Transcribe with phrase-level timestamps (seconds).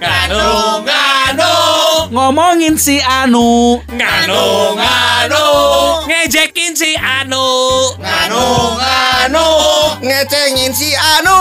[0.00, 1.52] Nganu, nganu,
[2.10, 3.78] Ngomongin si Anu.
[3.86, 4.42] nganu,
[4.74, 5.44] nganu,
[6.10, 7.46] Ngejekin si Anu.
[8.02, 8.42] nganu,
[8.82, 9.46] nganu,
[10.02, 11.38] ngecengin si Anu.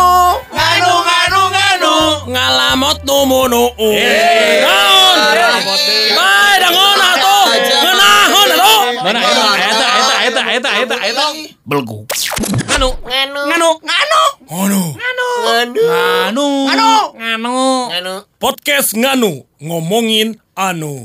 [0.54, 1.94] nganu, nganu, nganu.
[2.30, 3.64] Ngalamot numunu.
[3.82, 4.62] Eh.
[4.62, 5.18] Naon?
[6.18, 7.46] Bae dangon atuh.
[7.82, 8.82] Ngeunahon atuh.
[9.04, 9.20] Mana
[10.54, 11.58] eta eta eta eta eta eta eta.
[11.66, 12.06] Belgu.
[12.78, 12.90] Anu.
[13.02, 13.42] Nganu.
[13.50, 13.70] Nganu,
[14.54, 14.82] Anu.
[16.30, 16.48] Anu.
[17.18, 17.58] Nganu.
[17.90, 18.14] Nganu.
[18.38, 21.02] Podcast Nganu ngomongin Anu.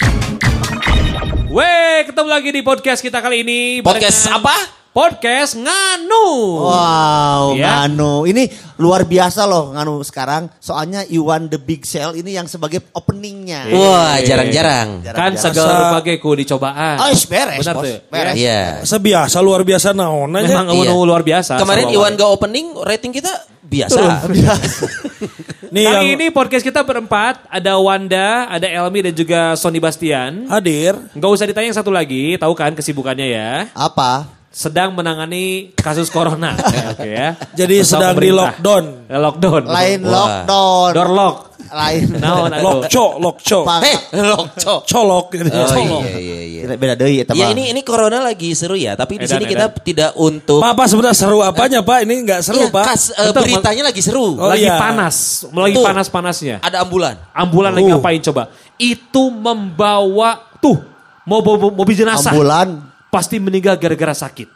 [1.49, 3.81] Weh, ketemu lagi di podcast kita kali ini.
[3.81, 4.78] Podcast apa?
[4.89, 6.27] Podcast Nganu.
[6.59, 7.85] Wow, Ya.
[7.85, 8.25] Nganu.
[8.25, 10.49] Ini luar biasa loh Nganu sekarang.
[10.59, 13.69] Soalnya Iwan The Big Sale ini yang sebagai openingnya.
[13.69, 15.05] Wah, jarang-jarang.
[15.05, 16.99] Kan segala rupa ku dicobaan.
[16.99, 17.85] Oh, beres, Benar bos.
[17.85, 17.97] tuh.
[18.09, 18.35] Beres.
[18.35, 18.63] Iya.
[18.83, 20.65] Sebiasa luar biasa naon aja.
[20.65, 20.91] Memang Iya.
[20.97, 21.61] luar biasa.
[21.61, 24.25] Kemarin Iwan gak opening, rating kita biasa.
[25.75, 30.49] Nih Kali yang ini podcast kita berempat, ada Wanda, ada Elmi dan juga Sony Bastian.
[30.49, 30.97] hadir.
[31.13, 33.51] Nggak usah ditanya yang satu lagi, tahu kan kesibukannya ya.
[33.77, 34.38] Apa?
[34.49, 36.57] Sedang menangani kasus corona.
[36.97, 37.37] Oke ya.
[37.55, 38.57] Jadi sedang di pemerintah.
[38.57, 38.85] lockdown.
[39.07, 39.63] Eh, Lockdown.
[39.67, 40.11] Lain Wah.
[40.11, 40.91] lockdown.
[40.97, 41.37] Door lock.
[41.69, 42.05] Lain.
[42.25, 42.65] Naon atuh?
[42.65, 43.61] Lokco, lokco.
[43.69, 44.75] Heh, lokco.
[44.83, 45.53] Colok gitu.
[45.53, 46.01] Oh Colok.
[46.01, 46.77] iya iya iya.
[46.81, 47.53] Beda deui eta Ya mah.
[47.53, 49.53] ini ini corona lagi seru ya, tapi di sini edan.
[49.53, 51.99] kita tidak untuk Pak, Pak sebenarnya seru apanya Pak?
[52.09, 52.85] Ini nggak seru Iya, Pak.
[52.89, 54.27] kas, eh, Betul, beritanya lagi seru.
[54.35, 54.81] Oh, lagi iya.
[54.81, 56.57] panas, lagi panas-panasnya.
[56.61, 57.21] Ada ambulan.
[57.31, 57.91] Ambulan lagi Uh.
[57.95, 58.43] ngapain coba?
[58.75, 60.81] Itu membawa tuh
[61.23, 62.33] mobil mobil jenazah.
[62.33, 62.97] Ambulan.
[63.09, 64.49] Pasti meninggal gara-gara sakit.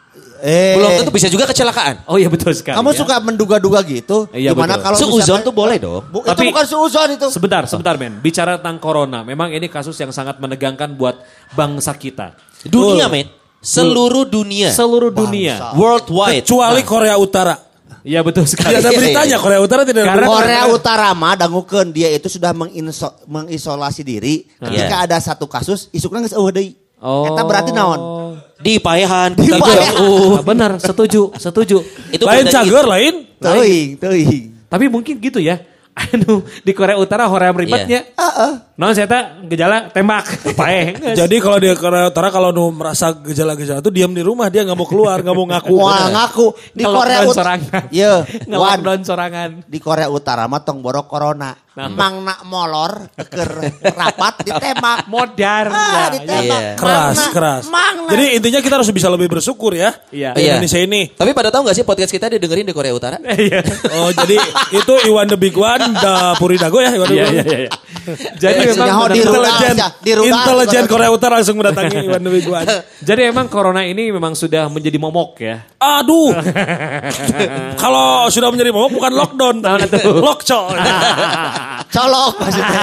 [0.42, 0.74] Eh.
[0.74, 2.02] Belum tentu bisa juga kecelakaan.
[2.10, 2.74] Oh iya betul sekali.
[2.74, 2.98] Kamu ya.
[2.98, 4.26] suka menduga-duga gitu?
[4.34, 4.84] Iya, Gimana betul.
[4.84, 6.02] kalau Seuzon misalkan- tuh boleh dong.
[6.10, 7.26] Bu, Tapi- itu bukan seuzon itu.
[7.30, 8.18] Sebentar, sebentar men.
[8.18, 11.22] Bicara tentang corona, memang ini kasus yang sangat menegangkan buat
[11.54, 12.34] bangsa kita.
[12.66, 13.30] Dunia, men.
[13.62, 14.74] Seluruh dunia.
[14.74, 15.78] Seluruh dunia.
[15.78, 16.42] Worldwide.
[16.42, 17.54] Kecuali Korea Utara.
[18.02, 18.74] Iya betul sekali.
[18.74, 20.26] Tidak ada beritanya Korea Utara tidak ada Karena-.
[20.34, 24.42] Korea Utara mah dangukeun dia itu sudah menginso- mengisolasi diri.
[24.58, 26.74] Ketika ada satu kasus, isukna geus eueuh deui.
[26.98, 27.30] Oh.
[27.30, 28.31] Eta berarti naon?
[28.62, 29.34] Di payahan.
[29.34, 29.94] Di payahan.
[29.98, 30.38] jauh.
[30.38, 31.82] Ah, benar, setuju, setuju.
[32.14, 32.92] Itu Lain cager, gitu.
[32.94, 33.14] lain.
[33.42, 34.42] Teuing, teuing.
[34.70, 35.58] Tapi mungkin gitu ya.
[36.14, 38.08] Anu di Korea Utara hoream ribetnya.
[38.16, 38.52] Heeh.
[38.82, 40.26] Non saya tak gejala tembak.
[40.58, 40.90] Pae.
[41.22, 44.74] Jadi kalau di Korea Utara kalau nu merasa gejala-gejala itu diam di rumah dia nggak
[44.74, 45.74] mau keluar, nggak mau ngaku.
[45.76, 47.54] Wah ngaku di Korea Utara.
[47.62, 47.82] sorangan.
[47.88, 48.26] Iya.
[48.50, 49.50] Nge-lockdown sorangan.
[49.62, 51.54] Di Korea Utara mah tong borok corona.
[51.72, 51.88] Nah.
[51.88, 53.48] Mang nak molor keur
[53.80, 55.08] rapat ditembak.
[55.14, 56.04] Modern Ah, ya.
[56.12, 56.60] ditembak.
[56.60, 56.74] Iya.
[56.76, 57.62] Keras, Mang na- keras.
[57.64, 59.88] Mang na- Jadi intinya kita harus bisa lebih bersyukur ya.
[60.10, 60.34] Iya.
[60.34, 60.50] Di Iya.
[60.52, 61.00] Indonesia ini.
[61.08, 63.16] Tapi pada tahu gak sih podcast kita didengerin di Korea Utara?
[63.24, 63.64] Iya.
[63.94, 64.36] Oh jadi
[64.74, 67.56] itu Iwan the Big One, da Puridago ya Iwan the Iya Big iya One.
[67.56, 67.70] iya.
[68.34, 69.74] Jadi Eh, benar- di Intelijen.
[70.02, 72.66] Di intelijen Korea Utara langsung mendatangi Iwan the Big One.
[72.98, 75.56] Jadi emang corona ini memang sudah menjadi momok ya.
[75.76, 76.32] Aduh,
[77.82, 80.60] kalau sudah menjadi momok bukan lockdown, tapi lockco.
[81.94, 82.80] Colok maksudnya.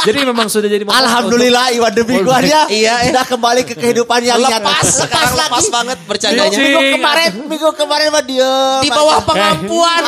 [0.00, 0.96] Jadi memang sudah jadi momok.
[0.96, 2.64] Alhamdulillah Iwan The Big One ya.
[2.66, 3.12] Iya, iya.
[3.12, 4.64] Sudah kembali ke kehidupan yang nyata.
[4.64, 6.48] Lepas, sekarang lepas banget bercandanya.
[6.48, 10.02] Minggu, minggu kemarin, minggu kemarin mah dia Di bawah pengampuan.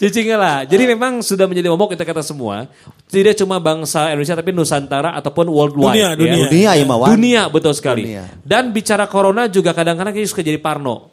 [0.00, 0.56] Cicingnya lah.
[0.64, 2.64] Jadi memang sudah menjadi momok kita kata semua.
[3.12, 5.92] Tidak cuma bangsa Indonesia tapi Nusantara ataupun worldwide.
[5.92, 6.10] Dunia, ya.
[6.16, 6.44] dunia.
[6.48, 7.08] Dunia ya Mawan.
[7.12, 8.08] Dunia betul sekali.
[8.08, 8.24] Dunia.
[8.40, 11.12] Dan bicara corona juga kadang-kadang kita suka jadi parno.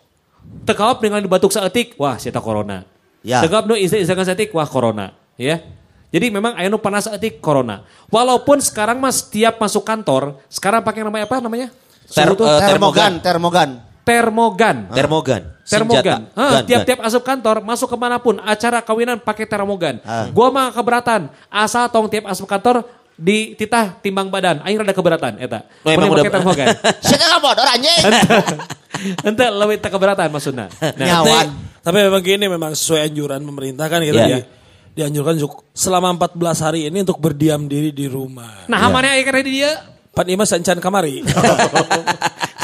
[0.63, 2.87] Tekawap dengan batuk seetik, wah siapa corona.
[3.27, 3.43] Ya.
[3.43, 5.11] Tekawap nu istirahat seetik, wah corona.
[5.35, 5.59] Ya.
[6.07, 7.83] Jadi memang ayo nu panas seetik corona.
[8.07, 11.75] Walaupun sekarang mas setiap masuk kantor, sekarang pakai namanya apa namanya?
[12.07, 13.83] Ter- eh, Termogan, termogan.
[14.07, 14.87] Termogan.
[14.87, 15.41] Termogan.
[15.67, 15.99] Termogan.
[16.23, 16.31] Senjata.
[16.31, 19.99] Hah, Gun, tiap-tiap asup kantor, masuk ke mana pun, acara kawinan pakai termogan.
[20.07, 20.31] Ah.
[20.31, 21.27] Gua mah keberatan.
[21.51, 24.63] Asal tong tiap asup kantor di titah timbang badan.
[24.63, 25.67] Aing rada keberatan eta.
[25.83, 26.67] Oh, emang udah- pakai termogan.
[27.03, 27.99] Siapa nggak bodor anjing?
[29.27, 30.71] Ente lebih tak keberatan maksudnya.
[30.71, 31.47] Nah, Nyawan.
[31.83, 34.37] Tapi memang gini memang sesuai anjuran pemerintah kan kita Iya.
[34.39, 34.47] di-
[34.97, 38.65] dianjurkan untuk selama 14 hari ini untuk berdiam diri di rumah.
[38.65, 39.77] nah mana aing kada di dia?
[40.09, 41.21] Pan Ima sancan kamari.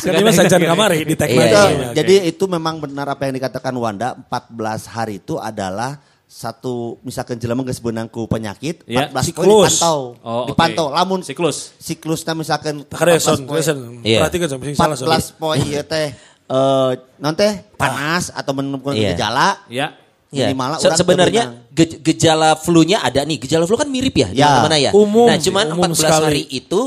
[0.06, 1.48] Kan Ima sancan kamari di Iya, tagline.
[1.48, 1.64] iya.
[1.64, 1.96] Oke.
[1.96, 4.52] Jadi itu memang benar apa yang dikatakan Wanda, 14
[4.86, 9.06] hari itu adalah satu misalkan jelema geus beunang ku penyakit, Ya.
[9.06, 9.74] 14 poin Siklus.
[9.76, 10.00] dipantau.
[10.20, 10.86] Oh, dipantau.
[10.90, 11.78] Lamun Siklus.
[11.78, 13.62] siklusnya misalkan Kada 14 son, poin.
[13.62, 13.78] son.
[14.02, 14.20] Iya.
[14.20, 14.96] Perhatikan sampai sing salah.
[14.96, 15.14] sorry.
[15.14, 16.08] 14 poin ieu teh
[16.44, 19.14] eh non teh panas atau menemukan Iya.
[19.14, 19.94] gejala Ya.
[20.34, 20.50] Ya.
[20.50, 23.38] minimal Se- orang sebenarnya ge- gejala flu-nya ada nih.
[23.40, 24.50] Gejala flu kan mirip ya, Ya.
[24.50, 24.92] mana-mana ya.
[24.92, 26.26] Umum, nah, cuman umum 14 sekali.
[26.26, 26.80] hari itu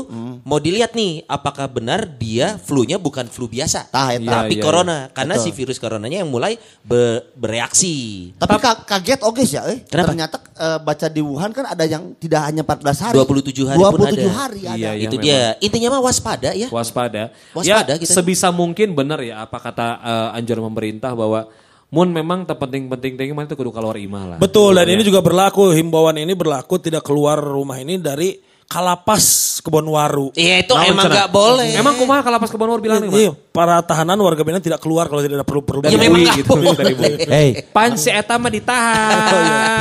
[0.43, 3.87] mau dilihat nih apakah benar dia flu-nya bukan flu biasa.
[3.87, 5.45] Tah, tapi Iya, iya, corona karena Betul.
[5.45, 7.95] si virus coronanya yang mulai be- bereaksi.
[8.35, 9.79] Tapi ka- kaget oke sih ya, eh.
[9.81, 10.11] Kenapa?
[10.11, 13.15] Ternyata eh, baca di Wuhan kan ada yang tidak hanya 14 hari.
[13.15, 14.31] 27 hari pun 27 ada.
[14.35, 14.75] hari ada.
[14.75, 15.03] Iya, iya.
[15.03, 15.23] itu memang.
[15.23, 15.41] dia.
[15.59, 16.67] Intinya mah waspada ya.
[16.67, 17.23] Waspada.
[17.51, 18.11] Waspada ya, kita.
[18.11, 21.47] sebisa mungkin benar ya apa kata eh, anjuran pemerintah bahwa
[21.87, 24.37] Mun memang terpenting-penting mana tuh kudu keluar imah lah.
[24.43, 28.35] Betul dan ini juga berlaku himbauan ini berlaku tidak keluar rumah ini dari
[28.67, 30.35] kalapas kebon waru.
[30.35, 31.71] Iya itu Naon emang gak boleh.
[31.71, 35.23] Emang kumaha kalau pas kebon bilang nih, Iya, para tahanan warga binaan tidak keluar kalau
[35.23, 35.79] tidak ada perlu perlu.
[35.87, 36.75] Ya Dari memang gak gitu, boleh.
[36.75, 37.13] dari bui.
[37.31, 39.15] Hei, Pan si eta mah ditahan.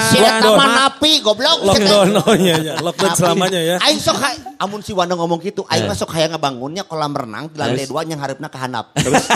[0.06, 1.66] si eta mah napi goblok.
[1.66, 2.74] Lockdown, oh iya, iya.
[2.78, 3.76] lockdown selamanya ya.
[3.82, 7.50] Aing sok hay- amun si Wanda ngomong gitu, aing mah sok hayang ngebangunnya kolam renang
[7.50, 8.94] di lantai dua yang harapna ke handap.
[8.94, 9.26] Terus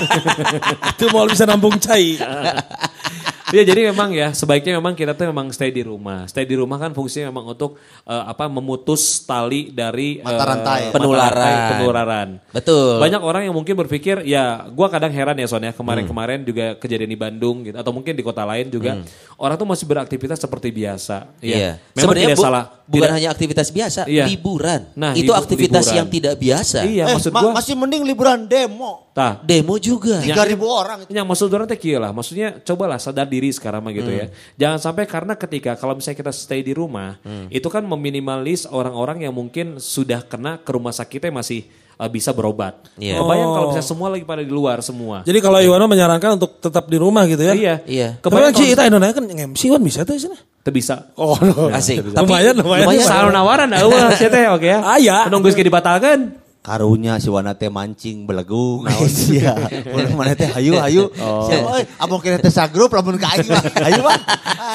[0.95, 2.15] Itu mau bisa nampung cai.
[3.51, 6.25] Ya jadi memang ya sebaiknya memang kita tuh memang stay di rumah.
[6.25, 10.81] Stay di rumah kan fungsinya memang untuk eh, apa memutus tali dari Mata eh, rantai.
[10.85, 11.35] mata Penularan.
[11.35, 12.29] rantai penularan.
[12.51, 12.97] Betul.
[12.99, 17.19] Banyak orang yang mungkin berpikir ya gua kadang heran ya soalnya kemarin-kemarin juga kejadian di
[17.19, 19.03] Bandung gitu atau mungkin di kota lain juga
[19.35, 21.17] orang tuh masih beraktivitas seperti biasa.
[21.39, 21.51] Ya.
[21.51, 21.71] Iya.
[21.91, 22.65] Memang Sebenarnya tidak bu- salah.
[22.85, 24.25] bukan Tidak- hanya aktivitas biasa, Iya.
[24.27, 24.81] liburan.
[24.95, 25.97] Nah, itu libu- aktivitas liburan.
[25.97, 26.79] yang tidak biasa.
[26.83, 29.11] Iya, eh, maksud ma- gua masih mending liburan demo.
[29.11, 30.23] tah Demo juga.
[30.23, 31.11] 3000 orang itu.
[31.11, 34.29] Yang maksud orang teh kieu lah, maksudnya cobalah sadar diri sekarang mah gitu ya.
[34.61, 37.17] Jangan sampai karena ketika kalau misalnya kita stay di rumah,
[37.49, 41.65] itu kan meminimalis orang-orang yang mungkin sudah kena ke rumah sakitnya masih
[42.01, 42.81] uh, bisa berobat.
[42.97, 43.21] Iya.
[43.21, 45.21] Kebayang kalau misalnya semua lagi pada di luar semua.
[45.29, 47.53] Jadi kalau Iwano menyarankan untuk tetap di rumah gitu ya.
[47.53, 47.75] Iya.
[47.85, 48.09] Iya.
[48.25, 50.39] Kebayang Kebayang sih kalau kita Indonesia kan MC kan bisa tuh sini.
[50.61, 51.13] Teu bisa.
[51.17, 51.69] Oh, no.
[51.73, 52.01] Asik.
[52.05, 52.85] lumayan, lumayan.
[52.89, 53.05] lumayan.
[53.05, 54.81] Salah nawaran eueuh sia teh oke ya.
[54.81, 55.29] Aya.
[55.29, 56.50] Menunggu geus dibatalkeun.
[56.71, 59.59] Karunya si Wana teh mancing belegung naon sia.
[59.91, 61.11] Mun mana teh hayu hayu.
[61.51, 63.59] Sia euy, abang kira teh sagrup lamun ka aing mah.
[63.91, 64.15] Hayu mah.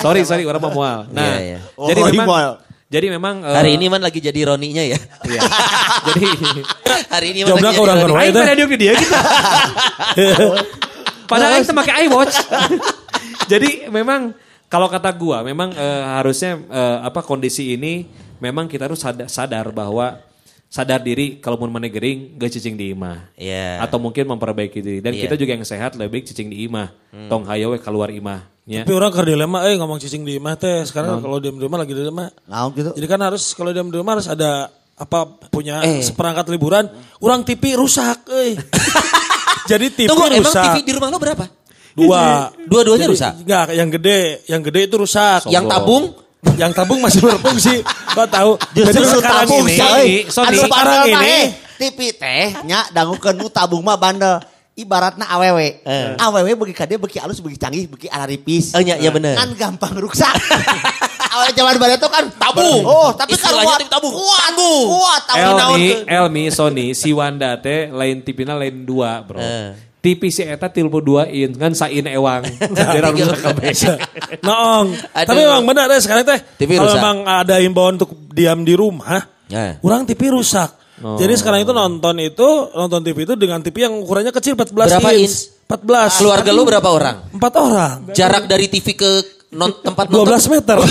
[0.03, 1.07] Sorry, sorry orang mau mual.
[1.15, 1.59] Nah, Iya, iya.
[1.87, 2.59] jadi Oh, memang
[2.91, 4.99] jadi memang eh, Hari ini man lagi jadi Roninya ya.
[5.23, 5.39] iya.
[6.11, 6.27] jadi
[7.15, 8.19] Hari ini man lagi orang jadi Roni.
[8.27, 9.15] Aing pada di dia gitu.
[11.31, 12.35] Padahal Aing make iWatch.
[13.47, 14.35] Jadi memang
[14.67, 18.03] kalau kata gua memang eh, harusnya eh, apa kondisi ini
[18.43, 20.19] memang kita harus sadar, sadar bahwa
[20.75, 23.31] sadar diri kalau mau mana gering gak cicing di imah.
[23.39, 23.79] Iya.
[23.79, 24.99] Atau mungkin memperbaiki diri.
[24.99, 25.23] Dan Iya.
[25.23, 26.91] kita juga yang sehat lebih baik cicing di imah.
[27.31, 28.43] Tong hayo we keluar imah.
[28.67, 28.83] Ya.
[28.83, 30.83] Tapi orang ke dilema, eh ngomong cicing di rumah teh.
[30.83, 32.27] Sekarang kalau diam di rumah lagi di rumah.
[32.51, 32.91] Naon gitu.
[32.91, 36.03] Jadi kan harus kalau diam di rumah harus ada apa punya Eh.
[36.03, 36.91] seperangkat liburan.
[37.23, 38.59] Orang TV rusak, eh.
[39.71, 40.75] Jadi TV Tunggu, emang rusak.
[40.75, 41.45] TV di rumah lo berapa?
[41.95, 42.51] Dua.
[42.67, 43.33] Dua-duanya rusak?
[43.47, 45.47] Enggak, yang gede, yang gede itu rusak.
[45.47, 46.03] Yang tabung?
[46.53, 47.81] Yang tabung masih berfungsi.
[48.13, 48.55] Gak tahu.
[48.71, 49.77] Justru Jadi sekarang tabung ini.
[50.29, 50.47] Sony.
[50.47, 51.25] Anu Sekarang ini.
[51.25, 51.45] eh,
[51.75, 54.39] TV teh nya dangukeun nu tabung mah bandel.
[54.75, 55.79] Ibaratna awewe.
[56.19, 58.75] Awewe bagi kade bagi alus bagi canggih bagi alaripis.
[58.75, 59.39] Oh iya, iya bener.
[59.39, 60.31] Kan gampang rusak.
[61.35, 62.79] Awal zaman barat itu kan Tabung.
[62.87, 63.83] Oh, tapi kan kuat.
[63.91, 64.13] Tabung.
[64.15, 64.51] Kuat.
[64.55, 64.87] Tabung.
[64.87, 65.23] Kuat.
[65.35, 65.87] Elmi.
[66.07, 69.39] Elmi, Sony, si Wanda teh lain tipina lain dua bro.
[69.43, 69.75] Eh.
[70.05, 72.45] TV si Eta tilpu dua in kan sain ewang.
[72.77, 73.73] Jadi rusak kabeh.
[74.45, 74.87] Noong.
[74.93, 75.25] Aduh.
[75.25, 76.39] Tapi memang benar deh sekarang teh.
[76.55, 77.01] TV Kalau rusak.
[77.01, 79.81] memang ada himbauan untuk diam di rumah, Ya.
[79.81, 80.69] kurang TV rusak.
[81.01, 81.17] Oh.
[81.17, 85.11] Jadi sekarang itu nonton itu nonton TV itu dengan TV yang ukurannya kecil 14 Berapa
[85.11, 85.25] inch.
[85.25, 85.35] inch?
[85.67, 86.21] 14.
[86.21, 87.15] Keluarga lo berapa orang?
[87.33, 87.95] Empat orang.
[88.13, 89.11] Jarak dari TV ke
[89.51, 90.29] non, tempat nonton?
[90.29, 90.77] 12 meter.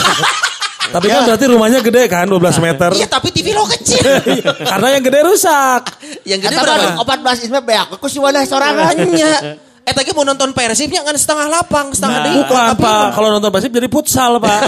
[0.84, 2.90] Tapi kan berarti rumahnya gede kan 12 meter.
[2.94, 4.04] Iya tapi TV lo kecil.
[4.70, 5.82] Karena yang gede rusak.
[6.24, 6.98] Yang gede berapa?
[6.98, 7.04] mah
[7.34, 8.92] 14 isme beak aku si wadah sorangan.
[8.92, 9.32] Hanya.
[9.84, 12.24] Eh tadi mau nonton Persibnya kan setengah lapang, setengah Nah.
[12.24, 12.40] deui.
[12.40, 14.60] Bukan Tapi Pak, kalau nonton Persib jadi futsal Pak.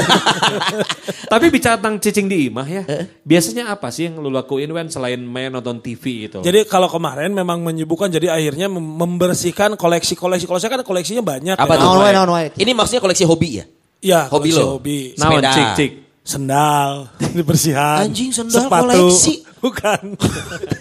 [1.24, 2.84] Tapi bicara tentang cicing di imah ya.
[3.24, 6.44] Biasanya apa sih yang lu lakuin Wen selain main nonton TV itu?
[6.44, 10.44] jadi kalau kemarin memang menyibukkan jadi akhirnya mem- membersihkan koleksi-koleksi.
[10.44, 11.56] Kalau saya kan koleksinya banyak.
[11.56, 12.52] Apa ya.
[12.52, 13.64] Ini maksudnya koleksi hobi ya?
[13.96, 14.67] Iya, Hobi koleksi lo?
[14.76, 14.98] Hobi.
[15.17, 15.50] Sepeda.
[15.50, 15.91] cik cik.
[16.26, 17.06] Sendal,
[17.38, 18.02] dibersihan.
[18.02, 18.82] Anjing, sendal sepatu.
[19.06, 19.34] koleksi.
[19.64, 20.18] Bukan.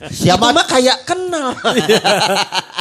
[0.10, 1.54] Siapa mah kayak kenal.
[1.80, 2.02] Iya.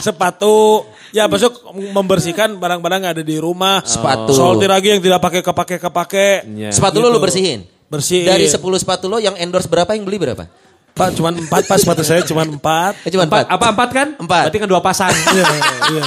[0.01, 0.85] sepatu.
[1.13, 3.85] Ya besok membersihkan barang-barang yang ada di rumah.
[3.85, 4.33] Sepatu.
[4.33, 6.29] Solti lagi yang tidak pakai kepake kepake.
[6.57, 6.71] Ya.
[6.73, 7.69] Sepatu lo lo bersihin?
[7.87, 8.27] Bersihin.
[8.27, 10.49] Dari 10 sepatu lo yang endorse berapa yang beli berapa?
[10.95, 13.03] Pak cuman empat pas sepatu saya cuman empat.
[13.03, 13.55] Eh, cuma Empat, empat.
[13.55, 14.09] apa empat kan?
[14.17, 14.43] Empat.
[14.47, 15.11] Berarti kan dua pasang.
[15.11, 15.45] Iya,
[15.91, 16.03] iya.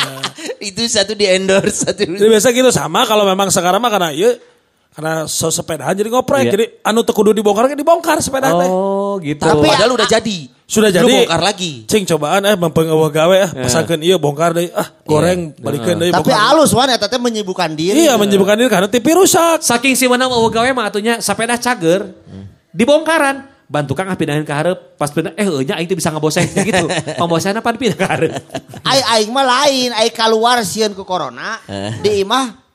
[0.57, 4.31] Itu satu di endorse, satu Jadi biasa gitu sama kalau memang sekarang mah karena ya
[4.97, 6.41] karena so sepedaan jadi ngoprek.
[6.41, 6.51] Iya.
[6.57, 8.65] Jadi anu teu kudu dibongkar kan dibongkar sepeda teh.
[8.65, 9.45] oh gitu.
[9.45, 10.49] Tapi padahal udah jadi.
[10.65, 11.13] Sudah Lu jadi.
[11.21, 11.85] bongkar lagi.
[11.85, 16.33] Cing cobaan eh mempengawa gawe ah pasangkeun iya bongkar deui ah goreng balikeun deui Tapi
[16.33, 16.49] bongkar.
[16.49, 18.09] alus wan eta teh menyibukkan diri.
[18.09, 19.61] Iya menyibukkan diri karena TV rusak.
[19.61, 22.09] Saking si mana mau gawe mah atunya sepeda cager
[22.73, 23.53] dibongkaran.
[23.67, 24.97] Bantu Kang ah pindahin ke hareup.
[24.97, 26.87] Pas pindah eh eunya aing teh bisa ngaboseng gitu.
[27.21, 28.33] Pembosehan apa pindah ke hareup.
[28.81, 31.61] Ai aing mah lain, ai keluar sieun ku corona.
[31.69, 31.91] Eh.
[32.01, 32.66] Di imah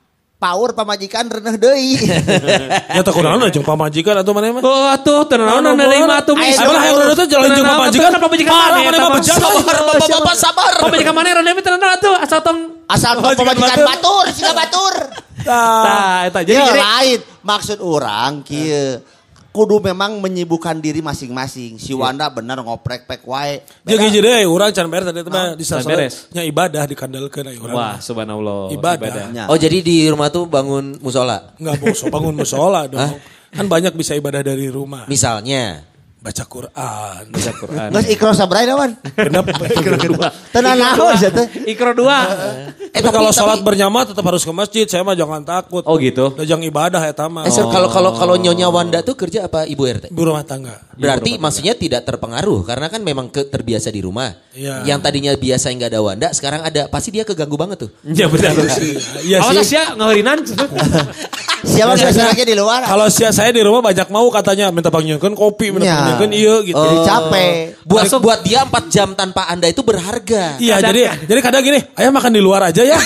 [0.43, 1.95] power pamajikan reneh deui.
[2.95, 4.61] Ya tak kunaon jeung pamajikan atau mana mah.
[4.67, 8.11] Oh atuh tenan naon nerima atuh Ayo, Apalah yang udah itu jalan jeung pamajikan.
[8.19, 9.17] pamajikan Parah mana mana eta mah mah.
[9.23, 9.37] bejat.
[9.39, 10.73] Sabar, bapak-bapak sabar.
[10.83, 14.25] Pamajikan mana reneh tenan atuh asal tong Asal Pamajikan batur.
[14.35, 14.95] siga batur.
[15.47, 16.27] Tah.
[16.27, 18.99] Eta jadi jadi lain maksud orang kieu.
[19.53, 21.77] Kudu memang menyibukkan diri masing-masing.
[21.77, 23.61] Si Wanda bener ngoprek pek wae.
[23.85, 25.65] Jadi hiji deui urang can beres tadi teh mah di
[26.33, 27.77] nya ibadah dikandalkeun aya urang.
[27.77, 28.73] Wah, subhanallah.
[28.73, 29.29] Ibadah.
[29.29, 29.45] Ya.
[29.47, 31.53] Oh jadi di rumah tuh bangun musola.
[31.61, 33.21] Enggak bangun musola dong.
[33.53, 35.05] Kan banyak bisa ibadah dari rumah.
[35.05, 35.92] Misalnya.
[36.23, 37.23] Baca Quran.
[37.35, 37.89] Baca Quran.
[37.91, 38.95] Geus ikro sabrai wan.
[39.11, 39.43] Genep.
[40.55, 41.51] Tenan naon sia teh.
[41.67, 42.23] Ikro dua.
[42.79, 44.87] Tapi kalau sholat berjamaah tetap harus ke masjid.
[44.87, 45.83] Saya mah jangan takut.
[45.83, 46.31] Oh gitu.
[46.39, 47.43] Jangan ibadah ya tama.
[47.43, 50.05] Eh, kalau kalau kalau Nyonya Wanda tuh kerja apa Ibu RT?
[50.15, 50.79] Ibu rumah tangga.
[50.95, 54.31] Berarti maksudnya tidak terpengaruh karena kan memang ke, terbiasa di rumah.
[54.55, 54.87] Iya.
[54.87, 56.87] Yang tadinya biasa nggak ada Wanda, sekarang ada.
[56.87, 57.91] Pasti dia keganggu banget tuh.
[58.23, 58.55] Ya benar.
[59.25, 59.75] Iya Awas sih.
[59.75, 60.39] ya ngahurinan.
[61.63, 62.83] Siapa biasa lagi di luar.
[62.85, 66.77] Kalau sia saya di rumah banyak mau katanya minta panggilkan kopi, minta Panggilkan iya gitu.
[66.77, 67.51] Jadi capek.
[67.83, 70.61] Buat buat dia 4 jam tanpa Anda itu berharga.
[70.61, 72.97] Iya jadi jadi kadang gini, ayah makan di luar aja ya.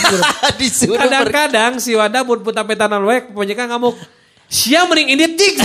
[1.01, 3.95] Kadang-kadang si Wanda pun putar petanan wek, pokoknya kan ngamuk.
[4.47, 5.55] Sia mending ini tik.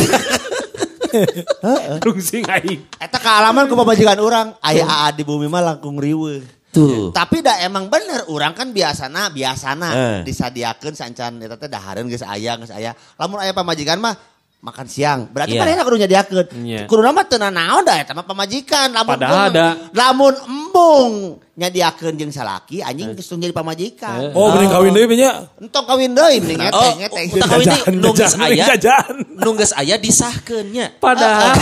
[2.04, 2.80] Rungsing aing.
[2.98, 4.56] Eta kealaman ku pamajikan orang.
[4.64, 6.40] Aya aa di bumi mah langkung riweuh.
[6.72, 7.12] Tuh.
[7.12, 10.18] Tapi dah emang bener orang kan biasana biasana Eh.
[10.24, 12.96] disadiakeun sancan eta teh dahareun geus aya geus aya.
[13.20, 14.16] Lamun aya pamajikan mah
[14.62, 15.26] makan siang.
[15.26, 15.60] Berarti Iya.
[15.60, 16.46] manehna kudu nyadiakeun.
[16.62, 16.80] Iya.
[16.86, 18.94] Kudu mah teu naon dah eta mah pamajikan.
[18.94, 19.66] Lamun Padahal ada.
[19.90, 21.12] lamun embung
[21.52, 24.30] nyadiakeun jeung salaki anjing geus jadi pamajikan.
[24.32, 25.50] Oh, mending kawin deui nya.
[25.58, 27.20] Entong kawin deui mending Oh, ngete ngete.
[27.34, 28.64] utak kawin deui, nunggus jajan, aya.
[28.72, 29.12] jajan.
[29.34, 30.86] Nunggus aya disahkeunnya.
[30.96, 31.58] Padahal,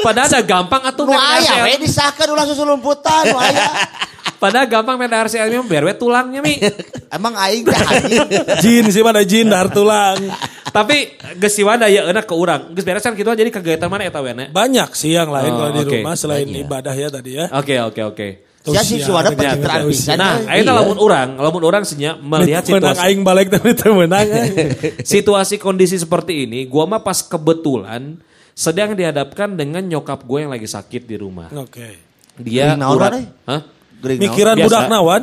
[0.00, 1.82] padahal ada gampang atuh Nu main aya we RCL.
[1.82, 3.66] disahkeun ulah susulumputan nu aya.
[4.36, 6.60] Padahal gampang main RCL mah biar we tulangnya mi.
[7.16, 8.28] Emang aing teh anjing.
[8.62, 10.20] Jin sih mana jin dar tulang.
[10.76, 10.96] Tapi
[11.36, 12.76] geus si Wanda ya enak ke urang.
[12.76, 14.52] Geus beres kan kitu jadi kegiatan mana eta we na?
[14.52, 15.96] Banyak sih yang lain Oh, kalau di oke.
[15.98, 16.62] rumah selain Banyak.
[16.62, 17.44] ibadah ya tadi ya.
[17.50, 18.28] Oke oke oke.
[18.66, 20.18] Sia sih suara pencitraan pisan.
[20.18, 24.26] Nah, ayeuna lamun urang, lamun urang senya melihat Menang situasi aing balik tapi teu menang.
[25.06, 28.18] situasi kondisi seperti ini, gua mah pas kebetulan
[28.52, 31.46] sedang dihadapkan dengan nyokap gue yang lagi sakit di rumah.
[31.52, 31.94] Oke.
[32.36, 33.22] Dia urat?
[33.46, 33.60] Hah?
[33.96, 34.18] Gering?
[34.20, 35.22] Mikiran budak nawan?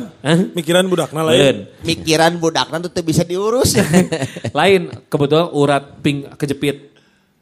[0.52, 1.70] Mikiran budak na Lain.
[1.80, 3.78] mikiran budakna tuh teu bisa diurus.
[4.58, 6.90] Lain, kebetulan urat ping kejepit.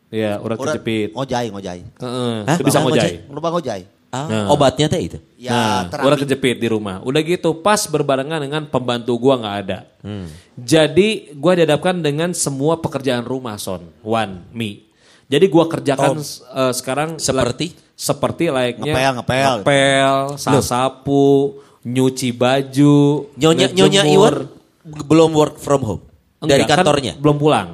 [0.08, 1.16] Ya, urat, Urat kejepit.
[1.16, 1.78] ngojay ngojay.
[1.88, 3.12] Heeh, bisa ngojay.
[3.32, 3.88] Lupa ngojay.
[4.12, 4.52] Ah, Nah.
[4.52, 5.18] Obatnya teh itu.
[5.40, 6.04] Ya nah, terapi.
[6.04, 7.00] urat kejepit di rumah.
[7.00, 9.88] Udah gitu, pas berbarengan dengan pembantu gua nggak ada.
[10.04, 10.28] Hmm.
[10.52, 13.88] Jadi gua dihadapkan dengan semua pekerjaan rumah, Son.
[14.04, 14.84] One, me.
[15.32, 17.72] Jadi gua kerjakan eh, sekarang Seperti?
[18.02, 19.52] Seperti layaknya Ngepel, ngepel.
[19.62, 21.54] ngepel, sasapu,
[21.86, 24.34] nyuci baju, Nyonya Nyonya ngejemur.
[24.82, 26.02] Iwan belum work from home
[26.42, 27.14] dari Enggak, kan kantornya.
[27.14, 27.68] belum pulang.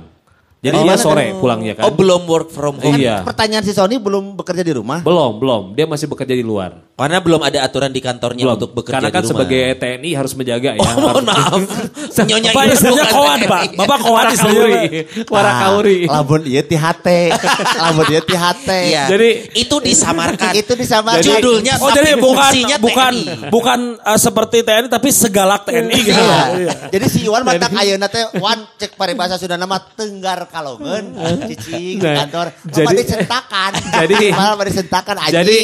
[0.59, 1.39] Jadi Oh, dia sore kan?
[1.39, 1.85] pulangnya kan.
[1.87, 2.99] Oh belum work from home.
[2.99, 3.23] Iya.
[3.25, 5.01] Pertanyaan si Sony belum bekerja di rumah.
[5.01, 5.63] Belum, belum.
[5.73, 6.83] Dia masih bekerja di luar.
[6.99, 8.59] Karena belum ada aturan di kantornya Belum.
[8.59, 9.39] untuk bekerja Karena kan di rumah.
[9.39, 10.81] sebagai TNI harus menjaga ya.
[10.83, 11.61] Oh mohon maaf.
[12.29, 13.63] Nyonya Pak istrinya bukan kawan pak.
[13.79, 14.83] Bapak kawan istrinya.
[15.31, 15.99] Wara kauri.
[16.05, 17.21] Lamun ieu ti hate.
[17.87, 18.81] Lamun ieu ti hate.
[18.91, 19.05] Iya.
[19.07, 20.51] Jadi- itu disamarkan.
[20.53, 21.23] Itu disamarkan.
[21.23, 23.13] Judulnya Oh jadi bukan fungsinya bukan
[23.47, 26.19] bukan eh, seperti TNI tapi segalak TNI gitu.
[26.19, 26.43] Iya.
[26.59, 26.73] Iya.
[26.91, 31.15] Jadi si Iwan matak ayeuna teh wan cek paribasa sudah nama tenggar kalongeun
[31.47, 32.47] cicing Nah, kantor.
[32.67, 33.73] jadi- disentakan.
[34.03, 35.37] Jadi- malah disentakan anjing.
[35.39, 35.59] Jadi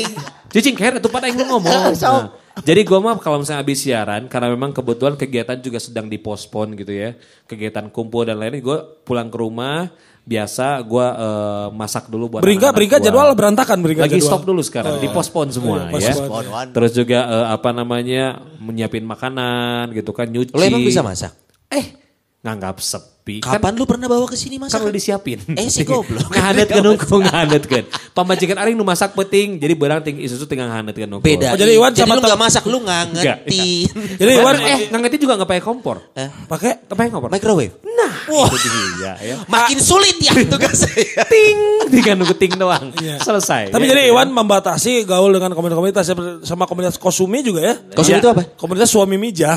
[0.54, 1.90] cicing kayak itu pada yang ngomong.
[1.98, 2.14] Sok.
[2.54, 6.72] Nah, jadi gue mah kalau misalnya habis siaran karena memang kebetulan kegiatan juga sedang dipospon
[6.72, 7.18] gitu ya.
[7.44, 9.90] Kegiatan kumpul dan lain-lain gue pulang ke rumah
[10.24, 13.04] biasa gue eh, masak dulu buat Beringga anak-anak beringga gua.
[13.04, 14.30] jadwal berantakan beringga Lagi jadwal.
[14.30, 16.14] stop dulu sekarang, dipospon semua Oh, ya.
[16.14, 16.46] postpone.
[16.48, 16.66] Wan.
[16.72, 18.24] Terus juga eh, apa namanya
[18.56, 20.54] menyiapin makanan gitu kan nyuci.
[20.54, 21.34] Lo emang bisa masak?
[21.68, 22.03] Eh
[22.44, 23.40] nganggap sepi.
[23.40, 24.84] Kan Kapan lu pernah bawa ke sini kan masak?
[24.84, 25.40] udah disiapin.
[25.48, 26.28] Eh, si goblok.
[26.28, 27.84] ngahanetkeun unggul ngahanetkeun.
[28.12, 31.24] Pamajikan aing nu masak penting, jadi barang ting isusu tinggal ngahanetkeun unggul.
[31.24, 31.50] Beda.
[31.50, 33.88] Oh, jadi Iwan jadi sama lu tem- gak masak, lu ngangetin.
[34.20, 35.96] Jadi Iwan eh ngangetin juga nggak pakai kompor.
[36.12, 37.32] Eh, pakai pakai kompor.
[37.32, 37.80] microwave.
[37.80, 39.36] Nah, itu dia ya.
[39.46, 41.24] Makin sulit ya tugasnya.
[41.24, 41.58] Ting,
[41.88, 42.92] tinggal nunggu ting doang.
[43.18, 43.72] Selesai.
[43.72, 44.12] Tapi Ya, jadi ya.
[44.12, 46.12] Iwan membatasi gaul dengan komunitas-komunitas
[46.44, 47.74] sama komunitas kosumi juga ya.
[47.90, 48.20] Kosum Ya.
[48.20, 48.44] itu apa?
[48.54, 49.56] Komunitas suami mijah.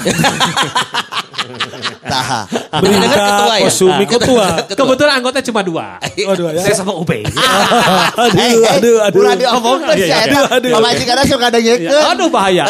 [2.08, 2.48] Tah.
[2.80, 3.64] Beringga kan ketua ya?
[3.68, 4.48] kosumi ketua.
[4.68, 5.88] Kebetulan anggota cuma dua.
[6.28, 6.62] Oh, dua ya.
[6.64, 7.24] Saya sama Ube.
[7.28, 9.20] Aduh, aduh, aduh.
[9.22, 10.18] Ulah diomongkeun Iya, sih iya.
[10.28, 10.42] eta.
[10.58, 10.72] Aduh.
[10.74, 12.04] Pamajikanna suka dengekeun.
[12.16, 12.64] Aduh bahaya.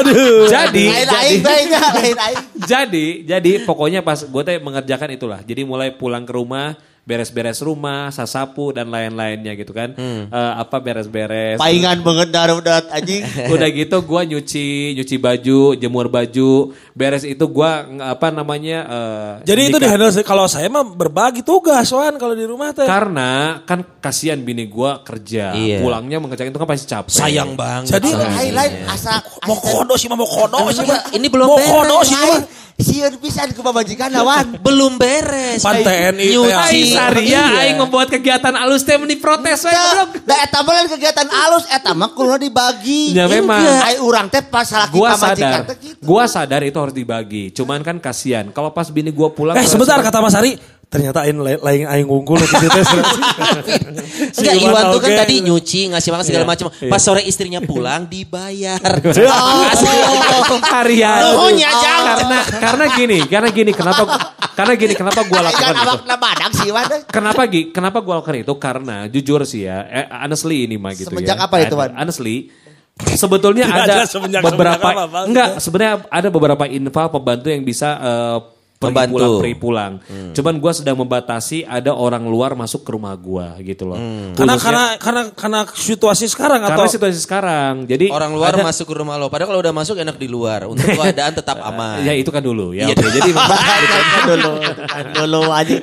[0.00, 0.46] Aduh.
[0.46, 1.38] Jadi, Lain
[1.70, 2.38] nya, lain aing.
[2.64, 5.40] jadi, jadi pokoknya pas gue teh mengerjakan itulah.
[5.42, 9.94] Jadi mulai pulang ke rumah, beres-beres rumah, sasapu dan lain-lainnya gitu kan.
[9.94, 10.26] Hmm.
[10.26, 11.54] Eh, apa beres-beres.
[11.54, 13.22] Paingan banget darudat anjing.
[13.54, 19.70] Udah gitu gua nyuci nyuci baju, jemur baju, beres itu gua apa namanya eh, Jadi
[19.70, 22.82] itu di jika- handle kalau saya mah berbagi tugas Wan kalau di rumah teh.
[22.84, 25.78] karena kan kasihan bini gua kerja, Iya.
[25.78, 27.14] pulangnya mengerjakan itu kan pasti capek.
[27.14, 28.02] Sayang banget.
[28.02, 28.10] Jadi
[28.50, 31.14] lain asa mau kodo sih mah mau kodo sih mah.
[31.14, 31.70] Ini belum mau beres.
[31.70, 32.42] kodo sih mah.
[32.76, 34.60] Sieun pisan ku pamajikan lawan.
[34.60, 35.64] Belum beres.
[35.64, 37.04] Pan TNI, Nyuci, TNI.
[37.12, 37.44] Saria Iya.
[37.60, 40.24] aing membuat kegiatan alus teh meni protes we goblok.
[40.24, 43.12] Da eta mah lain kegiatan alus eta mah kudu dibagi.
[43.12, 43.60] Ya, memang.
[43.60, 46.00] Ai urang teh pas salaki Gua pamajikan sadar, teh gitu.
[46.00, 47.44] gua sadar itu harus dibagi.
[47.50, 49.54] Cuman kan kasihan kalau pas bini gua pulang.
[49.54, 50.56] Eh sebentar kata Mas Ari,
[50.96, 52.66] ternyata aing lain lain aing unggul di situ
[54.16, 56.66] Enggak, Iwan tuh kan tadi nyuci, ngasih makan segala Iya, macam.
[56.72, 56.88] iya.
[56.88, 58.80] Pas sore istrinya pulang dibayar.
[60.46, 61.20] Oh, harian.
[61.22, 62.02] Nuhunnya, Jang.
[62.06, 64.02] Karena karena gini, karena gini, kenapa
[64.54, 65.96] karena gini, kenapa gua lakukan itu?
[67.06, 67.62] Kenapa Gi?
[67.70, 68.52] Kenapa gue lakukan itu?
[68.56, 71.44] Karena jujur sih ya, eh, honestly ini mah gitu Semenjak ya.
[71.44, 71.90] apa itu, Wan?
[71.92, 72.48] Honestly,
[72.96, 75.24] sebetulnya ada ada semenjak- beberapa semenjak apa, Bang?
[75.28, 78.38] enggak sebenarnya ada beberapa info pembantu yang bisa eh,
[78.76, 79.14] pergi Membantu.
[79.16, 79.92] pulang pergi pulang.
[80.30, 83.96] Cuman gue sedang membatasi ada orang luar masuk ke rumah gue gitu loh.
[84.32, 87.72] Karena Khususnya- karena karena karena situasi sekarang atau karena situasi sekarang.
[87.84, 89.26] Jadi Orang luar ada- masuk ke rumah lo.
[89.26, 90.68] Padahal kalau udah masuk enak di luar.
[90.68, 92.02] Untuk keadaan tetap aman.
[92.02, 92.84] Ya itu kan dulu ya.
[92.84, 93.08] Iya, oke.
[93.10, 93.30] Jadi
[94.28, 94.50] dulu
[95.16, 95.76] dulu aja.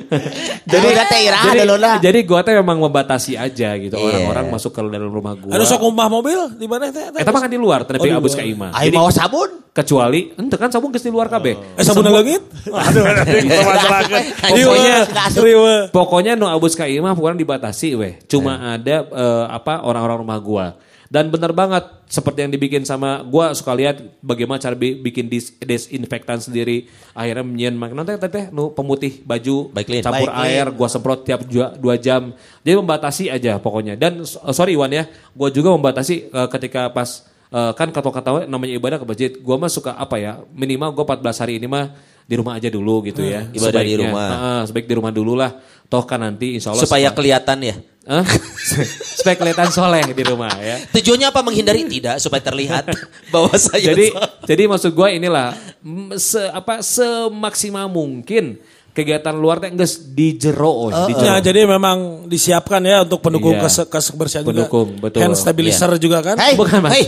[0.64, 1.96] Jadi teh jadi, dulu lah.
[1.98, 4.06] jadi gue tuh memang membatasi aja gitu Iya.
[4.22, 5.50] orang-orang masuk ke dalam rumah gue.
[5.50, 7.10] Ada sok umpah mobil di mana teh?
[7.10, 8.38] Eta mah kan di luar, tapi Oh, abus luar.
[8.38, 8.70] ka imah.
[8.70, 9.50] Ai Jadi mau sabun.
[9.74, 11.74] kecuali ente kan sabun geus di luar kabeh.
[11.74, 12.46] Eh sabun langit?
[12.84, 13.04] Aduh.
[14.44, 14.96] Pokoknya
[15.36, 15.74] riwe.
[15.90, 18.14] pokoknya nu abus ka imah pokoknya dibatasi weh.
[18.24, 20.66] Cuma ada eh, apa orang-orang rumah gua.
[21.04, 25.54] Dan bener banget seperti yang dibikin sama gua suka lihat bagaimana cara bi- bikin dis-
[25.56, 26.90] desinfektan sendiri.
[27.12, 30.02] Akhirnya menyen mak nanti teh nu pemutih baju Baik, Lin.
[30.02, 30.50] campur Baik, Lin.
[30.50, 32.34] air gua semprot tiap dua, dua jam.
[32.60, 33.94] Jadi membatasi aja pokoknya.
[33.94, 38.74] Dan eh, sorry Iwan ya, gua juga membatasi eh, ketika pas eh, kan kata-kata namanya
[38.74, 39.30] ibadah ke masjid.
[39.38, 40.42] Gua mah suka apa ya?
[40.50, 43.44] Minimal gua 14 hari ini mah di rumah aja dulu gitu ya.
[43.44, 44.08] Hmm, ibadah di Sebaiknya.
[44.08, 44.28] rumah.
[44.28, 45.50] Heeh, sebaik di rumah dulu lah.
[45.84, 46.82] Toh kan nanti insya Allah.
[46.82, 47.76] Supaya setelah- kelihatan ya.
[48.04, 48.24] Hah?
[49.20, 50.76] supaya kelihatan soleh di rumah ya.
[50.92, 51.84] Tujuannya apa menghindari?
[51.84, 52.84] Tidak, supaya terlihat
[53.32, 54.12] bahwa saya Jadi
[54.44, 55.56] jadi maksud gue inilah
[56.16, 58.60] se apa semaksimal mungkin
[58.94, 61.26] kegiatan luar teh geus di jero oh, di jero.
[61.26, 63.66] Ya, jadi memang disiapkan ya untuk pendukung Iya.
[63.84, 64.64] kes kebersihan juga.
[64.64, 65.20] Pendukung, betul.
[65.24, 66.36] Hand stabilizer juga kan.
[66.38, 66.92] Hey, Bukan mas.
[66.94, 67.04] Hey,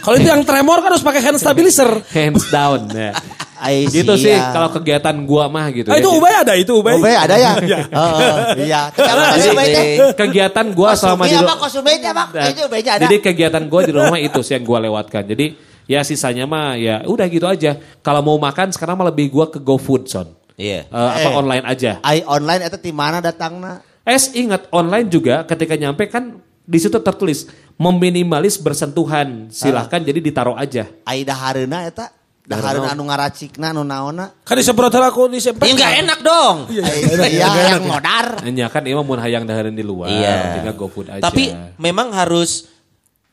[0.00, 1.90] Kalau itu yang tremor kan harus pakai hand stabilizer.
[2.16, 3.10] Hands down ya.
[3.56, 6.04] Ai gitu sih kalau kegiatan gua mah gitu Ah, ya.
[6.04, 6.94] itu Ubay ada itu Ubay.
[6.94, 7.52] Oh, Be, ada ya?
[7.56, 8.36] Heeh,
[8.68, 8.82] iya.
[8.92, 9.86] Jadi, sih, Be, teh?
[10.12, 12.26] kegiatan gua selama di Kosumi ru- apa kosumi teh, Pak?
[12.30, 13.02] Nah, Itu ada.
[13.02, 15.22] Jadi kegiatan gue di rumah itu sih yang gue lewatkan.
[15.24, 15.46] Jadi
[15.84, 17.74] ya sisanya mah ya udah gitu aja.
[18.00, 20.28] Kalau mau makan sekarang mah lebih gue ke GoFood son.
[20.54, 20.84] Iya.
[20.84, 21.34] Eh, apa Eh.
[21.34, 21.92] online aja.
[22.00, 23.80] Ai online eta di mana datangna?
[24.02, 29.48] Es ingat online juga ketika nyampe kan di situ tertulis meminimalis bersentuhan.
[29.48, 30.88] Silahkan jadi ditaruh aja.
[31.02, 32.10] Ai dahareuna eta.
[32.46, 34.30] Dahareuna anu ngaracikna anu naonna.
[34.40, 35.66] Kan disemprot heula aku disemprot.
[35.66, 36.56] Ya enggak enak dong.
[36.70, 38.38] Ai, Iya, yang modar.
[38.40, 40.06] Hanya kan emang mau hayang dahareun di luar.
[40.06, 40.62] Iya.
[40.62, 41.22] Tinggal GoFood aja.
[41.22, 42.70] Tapi memang harus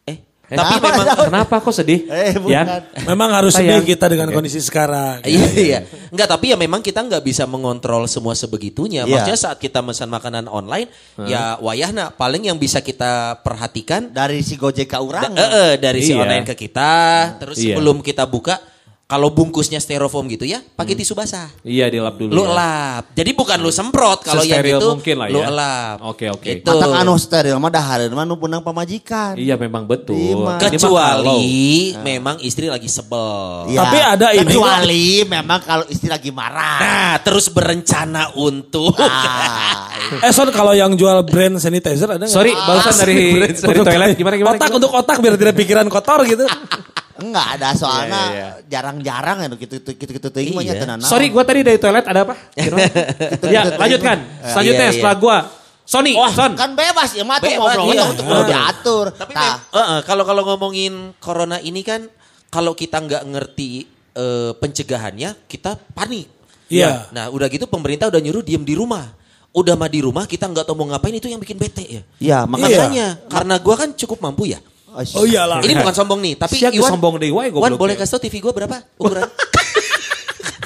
[0.03, 0.85] eh Eh, tapi apa?
[0.87, 2.03] memang kenapa kok sedih?
[2.05, 2.51] Eh, bukan.
[2.51, 2.65] Yan?
[3.07, 3.79] Memang harus Sayang.
[3.79, 5.21] sedih kita dengan kondisi sekarang.
[5.23, 5.79] Iya, iya.
[6.09, 9.01] Enggak, tapi ya memang kita nggak bisa mengontrol semua sebegitunya.
[9.01, 9.13] Iya.
[9.13, 10.89] Maksudnya saat kita pesan makanan online,
[11.21, 15.31] ya wayahna paling yang bisa kita perhatikan Dari si Gojek ka urang.
[15.31, 16.21] da- eh, eh, dari si Iya.
[16.21, 16.91] online ke kita,
[17.39, 17.73] terus Iya.
[17.73, 18.57] sebelum kita buka,
[19.13, 21.45] kalau bungkusnya styrofoam gitu ya, pakai tisu basah.
[21.61, 22.49] Iya dilap dulu Lu ya.
[22.49, 23.03] elap.
[23.13, 25.53] Jadi bukan lu semprot kalau yang itu mungkin lah lu ya.
[25.53, 25.97] elap.
[26.01, 26.41] Oke, oke.
[26.49, 26.65] Gitu.
[26.65, 29.37] Matak anu steril mah dahareuna mah nu punang pamajikan.
[29.37, 30.17] Iya memang betul.
[30.17, 33.69] Iya, Kecuali memang istri lagi sebel.
[33.69, 33.85] Iya.
[33.85, 36.81] Tapi ada ini Kecuali memang kalau istri lagi marah.
[36.81, 39.93] Nah, terus berencana untuk Ah,
[40.25, 42.33] Eh Son kalau yang jual brand sanitizer ada nggak?
[42.33, 43.15] Sorry, barusan dari
[43.61, 44.57] dari toilet gimana gimana?
[44.57, 44.77] Otak gimana?
[44.81, 46.49] untuk otak biar tidak pikiran kotor gitu.
[47.19, 50.73] enggak ada soalnya Iya, iya, jarang-jarang ya gitu gitu gitu gitu teuing mah Iya.
[50.73, 51.09] nya teu nanaon.
[51.09, 52.35] Sorry, gua tadi dari toilet ada apa?
[52.57, 52.89] Gimana?
[53.49, 54.17] ya, lanjutkan.
[54.41, 54.95] Selanjutnya Iya, iya.
[54.97, 55.37] setelah gua
[55.83, 56.55] Sony, Son.
[56.55, 58.03] Kan bebas ya mah Bebas, ngobrol iya.
[58.07, 59.05] untuk diatur.
[59.11, 62.07] Tapi eh, kalau kalau ngomongin corona ini kan
[62.47, 63.83] kalau kita nggak ngerti
[64.15, 66.31] eh, pencegahannya, kita panik.
[66.71, 67.11] Iya.
[67.11, 69.11] Nah, udah gitu pemerintah udah nyuruh diem di rumah.
[69.53, 72.01] Udah mah di rumah kita nggak tahu mau ngapain itu yang bikin bete ya.
[72.17, 74.57] Iya, makanya Makanya karena gua kan cukup mampu ya.
[74.93, 75.59] Oh iyalah.
[75.65, 78.21] Ini bukan sombong nih, tapi Siap Iwan, sombong deh, wae Wan goblok boleh kasih tau
[78.21, 79.25] TV gua berapa ukuran?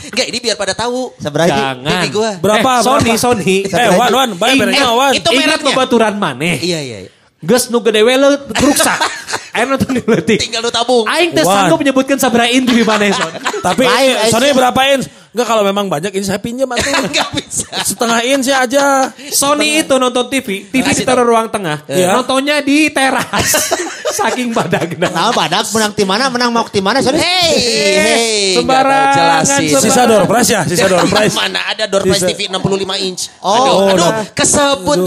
[0.07, 1.13] Enggak, ini biar pada tahu.
[1.19, 1.47] seberapa?
[1.51, 2.01] Jangan.
[2.01, 2.31] TV gua.
[2.41, 2.71] Berapa?
[2.79, 3.21] Eh, Sony, berapa?
[3.21, 3.55] Sony.
[3.67, 5.67] Eh Wan Wan, bayar Ingat, itu Ingat mereknya.
[5.75, 6.57] bebaturan maneh.
[6.59, 7.11] Iya, iya, iya.
[7.37, 8.97] Geus nu gede we leut ruksak.
[9.53, 10.41] Air nonton diletik.
[10.41, 11.05] Tinggal lu tabung.
[11.05, 11.69] Aing teh Wan.
[11.69, 13.29] sanggup menyebutkan sabaraha inti di maneh, Son.
[13.65, 13.85] Tapi
[14.33, 14.57] Sony siap.
[14.57, 15.05] berapa inch?
[15.37, 16.89] Enggak kalau memang banyak ini saya pinjam atuh.
[17.13, 17.69] Enggak bisa.
[17.85, 19.13] Setengah inch ya aja.
[19.29, 22.17] Sony itu nonton TV, TV ditaruh ruang tengah, Iya.
[22.17, 23.53] nontonnya di teras.
[24.17, 25.13] Saking badagna.
[25.13, 27.21] Nah, badak menang di mana, menang mau di mana, sorry.
[27.21, 27.53] Hey,
[28.01, 28.37] hey.
[28.57, 28.65] Tahu
[29.13, 29.77] jelasin.
[29.77, 31.37] Sisa door prize ya, sisa door prize.
[31.37, 32.25] Mana ada door prize.
[32.25, 33.29] TV 65 inch.
[33.45, 34.25] Oh, aduh, oh, aduh nah.
[34.33, 34.97] kesebut.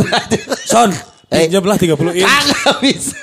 [0.62, 0.94] Son,
[1.30, 1.46] Eh.
[1.46, 2.26] pinjamlah 30 inch.
[2.26, 3.22] Kagak bisa.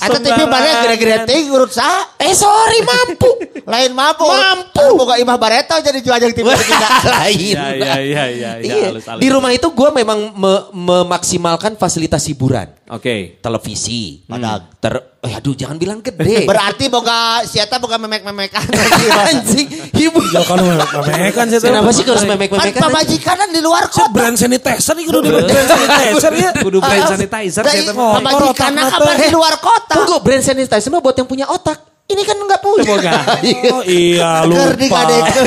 [0.00, 1.84] Eta TV mana gede-gede ting urut sa.
[2.16, 3.28] Eh sorry mampu.
[3.64, 4.24] Lain mampu.
[4.24, 4.96] Mampu.
[4.96, 6.88] Boga imah bareto jadi jual TV kita.
[7.16, 7.52] Lain.
[7.52, 8.86] Ya, ya, ya, ya, ya, Iya.
[8.88, 9.20] halus, halus.
[9.20, 12.72] Di rumah itu gue memang me- memaksimalkan fasilitas hiburan.
[12.90, 13.38] Oke.
[13.38, 14.26] Televisi.
[14.26, 14.66] Padahal.
[14.82, 16.42] Ter, eh aduh jangan bilang gede.
[16.50, 18.66] Berarti boga sieta boga memek-memekan.
[19.30, 19.70] Anjing.
[19.94, 20.26] Hibur.
[20.34, 21.62] Ya kan memekan sih.
[21.62, 22.82] Kenapa sih harus Kan memek-memekan?
[22.82, 24.10] pamajikanan di luar kota.
[24.10, 26.50] brand sanitizer nih kudu di brand sanitizer ya.
[26.58, 29.22] Kudu brand sanitizer otak kabar nate.
[29.22, 29.94] di luar kota.
[29.94, 31.78] Tunggu brand sanitizer mah buat yang punya otak.
[32.10, 32.84] Ini kan nggak punya.
[32.84, 33.12] Boga.
[33.70, 34.74] Oh iya lupa.
[34.74, 35.46] digadekeun.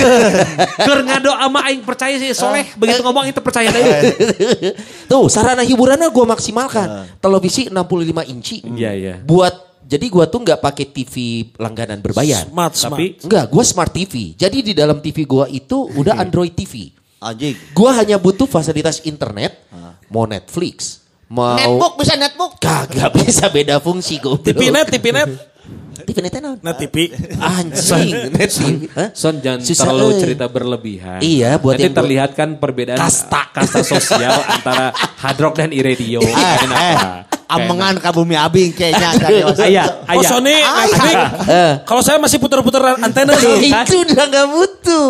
[0.79, 3.83] Keur ngado ama aing percaya sih soleh begitu ngomong itu percaya deh.
[5.11, 7.19] Tuh sarana hiburannya gue maksimalkan.
[7.19, 8.63] Televisi 65 inci.
[8.63, 9.15] Iya iya.
[9.19, 11.13] Buat jadi gue tuh nggak pakai TV
[11.59, 12.47] langganan berbayar.
[12.47, 12.95] Smart, smart.
[12.95, 14.13] Tapi Enggak, gue smart TV.
[14.33, 16.87] Jadi di dalam TV gue itu udah Android TV.
[17.19, 17.55] Anjing.
[17.71, 19.55] Gue hanya butuh fasilitas internet,
[20.07, 22.59] mau Netflix, mau Netbook bisa netbook.
[22.59, 24.39] kagak bisa beda fungsi gue.
[24.41, 25.31] TV net, TV net.
[26.03, 26.57] TV net naon?
[26.59, 26.95] Net TV.
[27.35, 28.87] Anjing, net TV.
[29.11, 30.19] Son jangan terlalu euy.
[30.19, 31.19] cerita berlebihan.
[31.19, 33.49] Iya, buat Nanti yang terlihat kan perbedaan Kasta.
[33.49, 36.19] kasta sosial antara hard rock dan iradio.
[36.19, 36.97] Eh, eh,
[37.47, 39.09] amengan bumi abing kayaknya.
[39.67, 40.21] Ayah, Oh.
[40.21, 40.57] Sony.
[41.47, 41.73] Eh.
[41.83, 43.33] Kalau saya masih puter-puter antena
[43.83, 45.09] itu udah nggak butuh.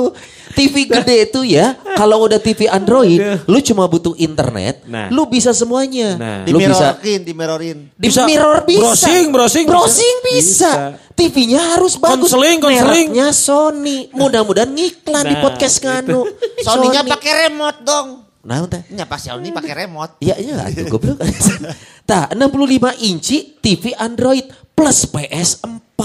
[0.53, 5.09] TV gede itu ya, kalau udah TV Android, lu cuma butuh internet, Nah.
[5.09, 6.15] lu bisa semuanya.
[6.15, 6.37] Nah.
[6.41, 7.77] Di Lu bisa mirrorin, di mirrorin.
[7.91, 8.21] di Bisa.
[8.23, 8.79] mirror bisa.
[8.79, 9.71] Browsing, browsing bisa.
[9.71, 10.71] Browsing bisa.
[11.13, 12.29] TV-nya harus bagus.
[12.29, 13.09] Konseling, konseling.
[13.09, 14.09] Mereknya Sony.
[14.09, 16.25] Mudah-mudahan ngiklan di Nah, podcast nganu.
[16.59, 17.11] Sony-nya Sony.
[17.11, 18.07] pakai remote dong.
[18.43, 18.81] Nah, teh.
[18.89, 20.17] Nya pas Sony pakai remote.
[20.19, 21.21] Iya, iya, itu goblok.
[22.09, 26.01] Tah, 65 inci TV Android plus PS4.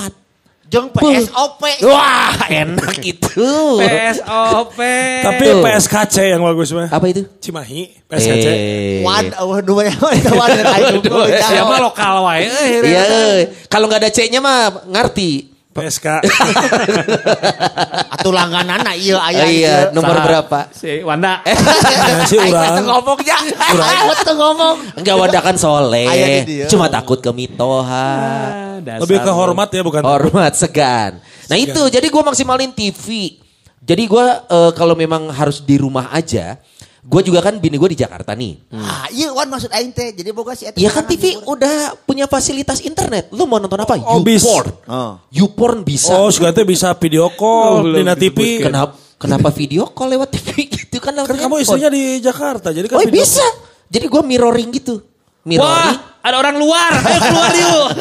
[0.69, 1.65] Jeung PSOP.
[1.89, 3.49] Wah, enak itu.
[3.81, 4.79] PSOP.
[5.25, 5.65] Tapi Tuh.
[5.65, 6.93] PSKC yang bagus mah.
[6.93, 7.25] Apa itu?
[7.41, 8.47] Cimahi, PSKC.
[8.47, 9.01] Eh.
[9.01, 11.01] Wad, uh, dua yang itu wadah aing.
[11.41, 12.45] Ya mah lokal wae.
[12.45, 12.85] euy.
[12.85, 13.39] Iya, eh.
[13.73, 15.58] kalau nggak ada C-nya mah ngerti.
[15.79, 16.07] PSK.
[18.19, 19.45] Atuh langganana ieu aya.
[19.45, 20.27] Oh, iya, nomor Saha?
[20.27, 20.59] berapa?
[20.75, 21.41] Si Wanda.
[22.09, 22.75] Ya, si urang.
[22.79, 23.37] teu ngomongnya.
[23.39, 24.77] Aing teu ngomong.
[24.99, 26.09] Enggak wadakan soleh.
[26.09, 26.67] Aya di dia.
[26.67, 27.87] Cuma takut ke mitoha.
[27.89, 30.03] Ah, dasar Lebih ke hormat ya bukan.
[30.03, 31.21] Hormat segan.
[31.49, 33.39] Nah itu jadi gue maksimalin TV.
[33.85, 36.59] Jadi gue eh, kalau memang harus di rumah aja.
[37.09, 38.69] Gue juga kan bini gue di Jakarta nih.
[38.69, 40.13] Ah, iya wan maksud aing teh.
[40.13, 40.77] Jadi boga si eta.
[40.77, 43.33] Ya kan TV udah punya fasilitas internet.
[43.33, 43.97] Lu mau nonton apa?
[43.97, 44.21] Oh.
[44.21, 44.69] YouPorn.
[44.85, 45.13] Oh.
[45.33, 46.13] YouPorn bisa.
[46.13, 48.61] Oh, segala bisa video Oh, call belum di TV.
[48.61, 51.17] Kenapa kenapa video call lewat TV gitu kan?
[51.17, 51.65] Kan lewat kamu handphone.
[51.65, 53.47] istrinya di Jakarta, jadi kan Oh video bisa.
[53.89, 55.01] Jadi gue mirroring gitu.
[55.01, 55.97] Wah, Mirroring.
[56.21, 56.93] ada orang luar.
[57.09, 57.89] Ayo keluar yuk.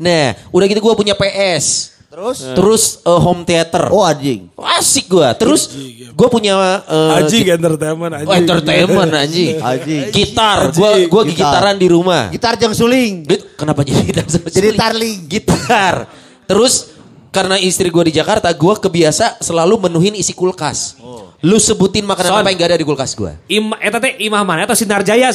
[0.00, 1.93] Nah, udah gitu gue punya PS.
[2.14, 2.38] Terus?
[2.54, 3.90] Terus eh, home theater.
[3.90, 4.46] Oh anjing.
[4.54, 5.26] Asik gue.
[5.34, 5.66] Terus
[6.14, 6.54] gue punya
[6.86, 8.26] eh, Aji git- entertainment aji.
[8.30, 9.58] Oh, entertainment anjing.
[9.74, 10.02] Anjing.
[10.14, 10.70] Gitar.
[10.70, 11.58] Gue gua Gitar.
[11.58, 12.30] gitaran di rumah.
[12.30, 13.26] Gitar jeung suling.
[13.58, 14.30] Kenapa jadi gitar?
[14.30, 14.78] sama Jadi suling?
[14.78, 15.16] tarling.
[15.26, 15.94] Gitar.
[16.46, 16.94] Terus
[17.34, 20.94] karena istri gue di Jakarta, gue kebiasa selalu menuhin isi kulkas.
[21.42, 22.40] Lu sebutin makanan Son.
[22.40, 23.34] apa yang gak ada di kulkas gue.
[23.50, 24.64] Im, eta teh imah mana?
[24.64, 25.34] Atau Sinar Jaya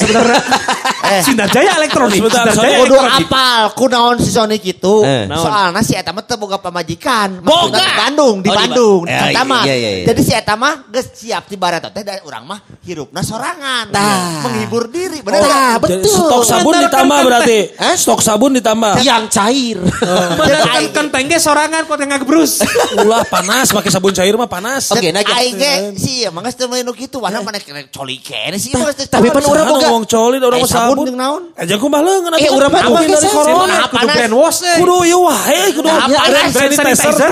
[1.10, 1.26] sebenarnya?
[1.26, 2.18] Sinar Jaya elektronik.
[2.22, 2.62] Sebentar, Sinar.
[2.62, 5.02] Jaya Kudu apal kunaon si Sony kitu.
[5.02, 5.26] Eh.
[5.30, 7.42] Soalnya si eta mah teu boga pamajikan.
[7.42, 7.78] Boga.
[7.80, 9.62] Di Bandung, di Oh, Bandung, di mah.
[9.66, 10.04] iya, iya, iya.
[10.06, 13.90] Jadi si eta mah geus siap di barat teh dari urang mah hirupna sorangan.
[13.90, 14.46] Tah.
[14.46, 15.90] Menghibur diri, bener Tah, nggak?
[15.90, 16.16] Jadi betul.
[16.30, 17.58] stok sabun ditambah berarti.
[17.76, 17.94] Hah?
[17.98, 18.92] Stok sabun ditambah.
[19.02, 19.78] Yang cair.
[20.38, 22.62] Bener kan kenteng ge sorangan kok tengah gebrus.
[23.00, 24.92] Ulah panas, pakai sabun cair mah panas.
[24.92, 28.72] Oke, nah Aing ge si geus teu kitu, wana mana kena coli kene sih
[29.08, 29.88] tapi pan urang boga.
[29.88, 31.06] ngomong coli, urang Eh, mah sabun sabun.
[31.08, 31.42] jeung naon?
[31.56, 33.64] Aja ku mah leungeun Eh, atuh urang mah pakai dari corona.
[33.64, 34.14] Nah, Kudu panas.
[34.14, 34.76] brand wash eh.
[34.76, 37.30] Kudu ieu wae, kudu Nah, brand sanitizer.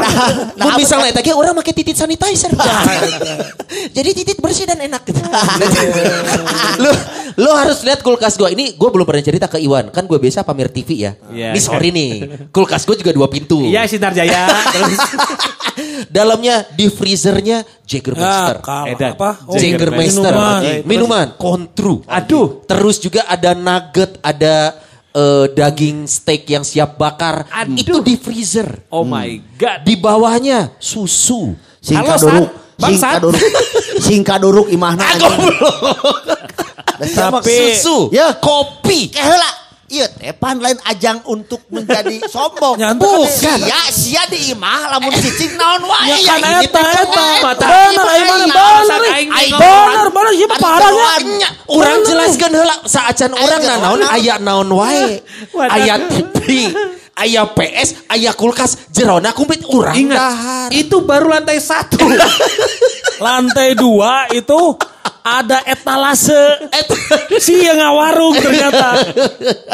[0.57, 2.51] Mun Nah, misalnya eta ge urang make titit sanitizer.
[3.93, 5.03] Jadi titit bersih dan enak.
[6.79, 6.91] lu
[7.37, 8.49] lu harus lihat kulkas gua.
[8.49, 9.91] Ini gua belum pernah cerita ke Iwan.
[9.91, 11.13] Kan gue biasa pamer TV ya.
[11.29, 11.53] Iya.
[11.53, 12.11] Ini sorry nih.
[12.49, 13.61] Kulkas gua juga dua pintu.
[13.61, 14.49] Iya Sinar Jaya.
[16.09, 18.57] Dalamnya di freezernya Jägermeister.
[18.59, 18.87] Ya, kalah.
[18.91, 19.13] Edan.
[19.15, 19.31] apa?
[19.47, 20.33] Oh, Jägermeister.
[20.33, 20.63] minuman.
[20.85, 21.27] Minuman.
[21.39, 22.03] Kontru.
[22.07, 22.63] Aduh.
[22.65, 24.79] Terus juga ada nugget, ada
[25.13, 27.47] eh, daging steak yang siap bakar.
[27.51, 27.77] Aduh.
[27.79, 28.89] Itu di freezer.
[28.91, 29.85] Oh my god.
[29.85, 31.53] Di bawahnya susu.
[31.53, 32.27] Halo, Singka San.
[32.27, 32.51] duruk.
[32.79, 33.21] Bang, Singka San.
[33.25, 33.43] duruk.
[33.99, 35.03] Singka duruk imahna.
[35.03, 35.39] anjing.
[36.99, 38.11] Tapi susu.
[38.11, 38.35] Ya.
[38.39, 39.15] Kopi.
[39.15, 39.68] Eh heula.
[39.89, 42.77] Iya teh pan lain ajang untuk menjadi sombong.
[42.77, 46.13] Bukan sia sia di imah lamun cicing naon wae.
[46.13, 47.27] Ya kan eta eta.
[47.41, 47.67] mata.
[47.73, 49.01] Bener, aing bener.
[49.17, 51.13] Aing Bener, bener, ieu mah parah ya.
[51.25, 55.25] Nya, Urang jelaskan heula saacan urang naon aya naon wae.
[55.57, 56.69] Aya TV,
[57.19, 60.69] aya PS, aya kulkas, jerona kumplit urang Ingat, dahar.
[60.71, 61.99] itu baru lantai satu.
[63.19, 64.79] Lantai dua itu
[65.29, 66.71] ada etalase.
[67.43, 68.95] si yang ngawarung ternyata.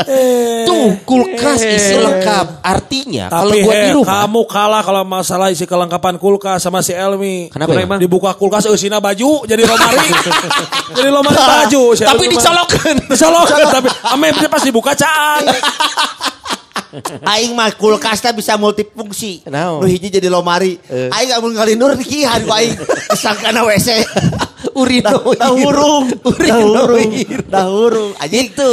[0.09, 0.65] Eh.
[0.69, 2.65] Tuh kulkas isi lengkap.
[2.65, 4.25] Artinya kalau gua di he, rumah.
[4.25, 7.53] kamu kalah kalau masalah isi kelengkapan kulkas sama si Elmi.
[7.53, 7.87] Kenapa ya?
[8.01, 10.09] Dibuka kulkas eusina baju jadi lomari.
[10.99, 11.83] jadi lomari baju.
[11.95, 12.95] si Tapi dicolokan.
[13.13, 15.45] Dicolokan tapi ame pas dibuka caang.
[17.25, 19.43] Aing mah kulkas teh bisa multifungsi.
[19.45, 19.83] Naon?
[19.83, 20.79] Nu hiji jadi lomari.
[20.87, 22.75] Aing gak mau ngalindur di kihan ku aing.
[23.11, 23.89] Disangkana WC.
[24.75, 25.39] Urinoir.
[25.39, 26.11] Dah hurung.
[26.19, 26.91] Hurung.
[26.91, 27.47] Urinoir.
[27.47, 28.11] Dah hurung.
[28.17, 28.73] Aja Itu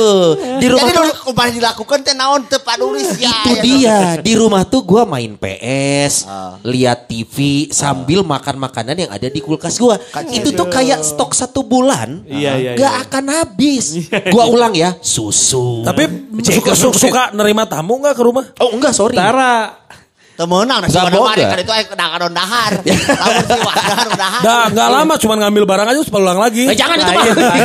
[0.58, 3.30] di rumah Jadi tuh nu kumaha dilakukan teh naon teu padulis ya.
[3.30, 6.58] itu dia di rumah tuh gua main PS, Ah.
[6.64, 10.02] lihat TV sambil makan makanan yang ada di kulkas gua.
[10.28, 13.02] Itu tuh kayak stok satu bulan, Iya, iya, gak iya.
[13.06, 13.86] akan habis.
[14.30, 15.86] Gua ulang ya, susu.
[15.86, 18.43] Tapi suka, suka, suka nerima tamu ke rumah?
[18.60, 19.15] oh enggak sorry.
[19.15, 19.78] Tara.
[20.41, 21.38] Meunang nasi boga.
[21.38, 22.71] mari kan itu aing kadang-kadang dahar.
[22.82, 24.41] Lamun si wadon dahar.
[24.41, 26.65] Dah nggak lama cuman ngambil barang aja terus pulang lagi.
[26.65, 27.58] Eh, jangan itu Nah, mah.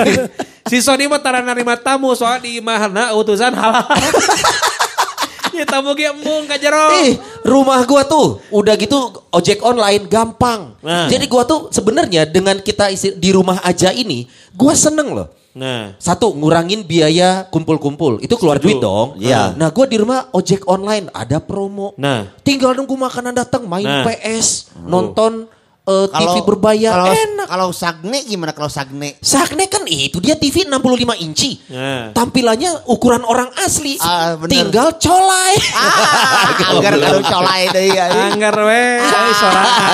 [0.69, 3.81] si Sony mah tara narima tamu soal di imahna utusan halal.
[5.57, 6.93] ya tamu ge embung ka jero.
[7.01, 10.75] Ih, rumah gua tuh udah gitu ojek online gampang.
[10.83, 11.07] Nah.
[11.07, 15.29] Jadi gua tuh sebenarnya dengan kita isi di rumah aja ini, gua seneng loh.
[15.57, 15.97] Nah.
[15.97, 18.21] Satu, ngurangin biaya kumpul-kumpul.
[18.21, 19.17] Itu keluar duit dong.
[19.17, 19.57] Iya.
[19.57, 21.97] Nah, gue di rumah ojek online ada promo.
[21.97, 22.29] Nah.
[22.45, 24.05] Tinggal nunggu makanan datang, main Nah.
[24.05, 25.49] PS, nonton
[25.87, 26.93] eh, TV berbayar.
[26.99, 27.47] Kalau Enak.
[27.47, 29.17] kalau sagne gimana kalau sagne?
[29.23, 31.63] Sakne kan itu dia TV 65 inci.
[31.71, 32.11] Nah.
[32.11, 33.95] Tampilannya ukuran orang asli.
[34.03, 34.51] Ah, bener.
[34.67, 35.55] Tinggal colai.
[35.73, 38.07] Ah, anggar kalau colai deui ya.
[38.35, 39.91] Anggar we, ai sorangan.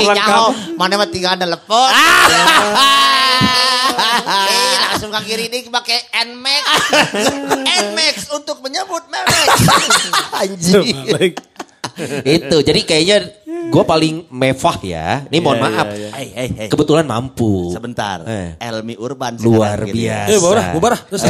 [0.00, 0.16] Lengkap.
[0.16, 0.46] nyaho,
[0.80, 1.90] mana mah tinggal telepon.
[4.30, 6.64] Eh, langsung ke kiri ini pakai Nmax.
[7.90, 9.48] Nmax untuk menyebut merek.
[10.40, 11.34] Anjing.
[12.36, 12.56] Itu.
[12.60, 13.16] Jadi kayaknya
[13.70, 15.24] gue paling mewah ya.
[15.30, 15.86] Ini mohon Iya, maaf.
[15.90, 16.08] iya, iya.
[16.16, 16.68] Hei, hei, hei.
[16.68, 17.70] Kebetulan mampu.
[17.70, 18.24] Sebentar.
[18.26, 18.58] Eh.
[18.58, 20.28] Elmi Urban Luar biasa.
[20.32, 20.92] Eh, bubar, bubar.
[21.06, 21.22] Terus,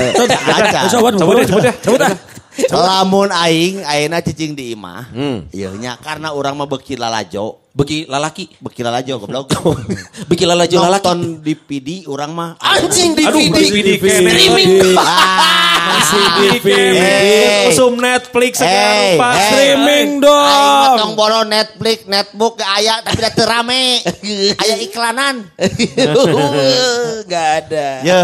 [1.98, 2.14] dah.
[2.68, 5.06] Lamun aing ayeuna cicing di imah.
[5.14, 5.46] Hmm.
[5.54, 7.62] Ieu nya karena urang mah beuki lalajo.
[7.70, 8.50] Begi lalaki.
[8.59, 9.54] Beuki lalajo goblok.
[10.30, 11.06] Begi lalajo lalaki.
[11.06, 12.59] Nonton DVD urang mah.
[12.59, 13.96] Anjing Aduh, DVD.
[13.96, 14.11] DVD.
[14.18, 14.70] Streaming.
[15.90, 16.48] Masih di.
[17.70, 19.33] Usum Netflix sekarang Pak.
[19.33, 19.42] eh.
[19.50, 20.96] Streaming mah dong.
[20.98, 24.03] tong boro Netflix, netbook ge aya tapi da teu rame.
[24.62, 25.50] Aya iklanan.
[27.31, 27.88] Gak ada.
[28.03, 28.20] Ya.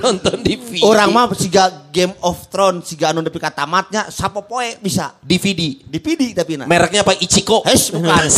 [0.00, 0.82] Nonton DVD.
[0.82, 5.16] Orang mah siga Game of Thrones siga anu nepi ka tamatnya sapopoe bisa.
[5.20, 5.80] DVD.
[5.82, 6.64] DVD tapi na.
[6.68, 7.16] Mereknya apa?
[7.16, 7.64] Ichiko.
[7.64, 8.28] Hes bukan.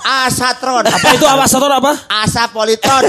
[0.00, 0.88] Asatron.
[0.88, 1.92] Apa itu apa satu apa?
[2.08, 3.04] Asa Politron.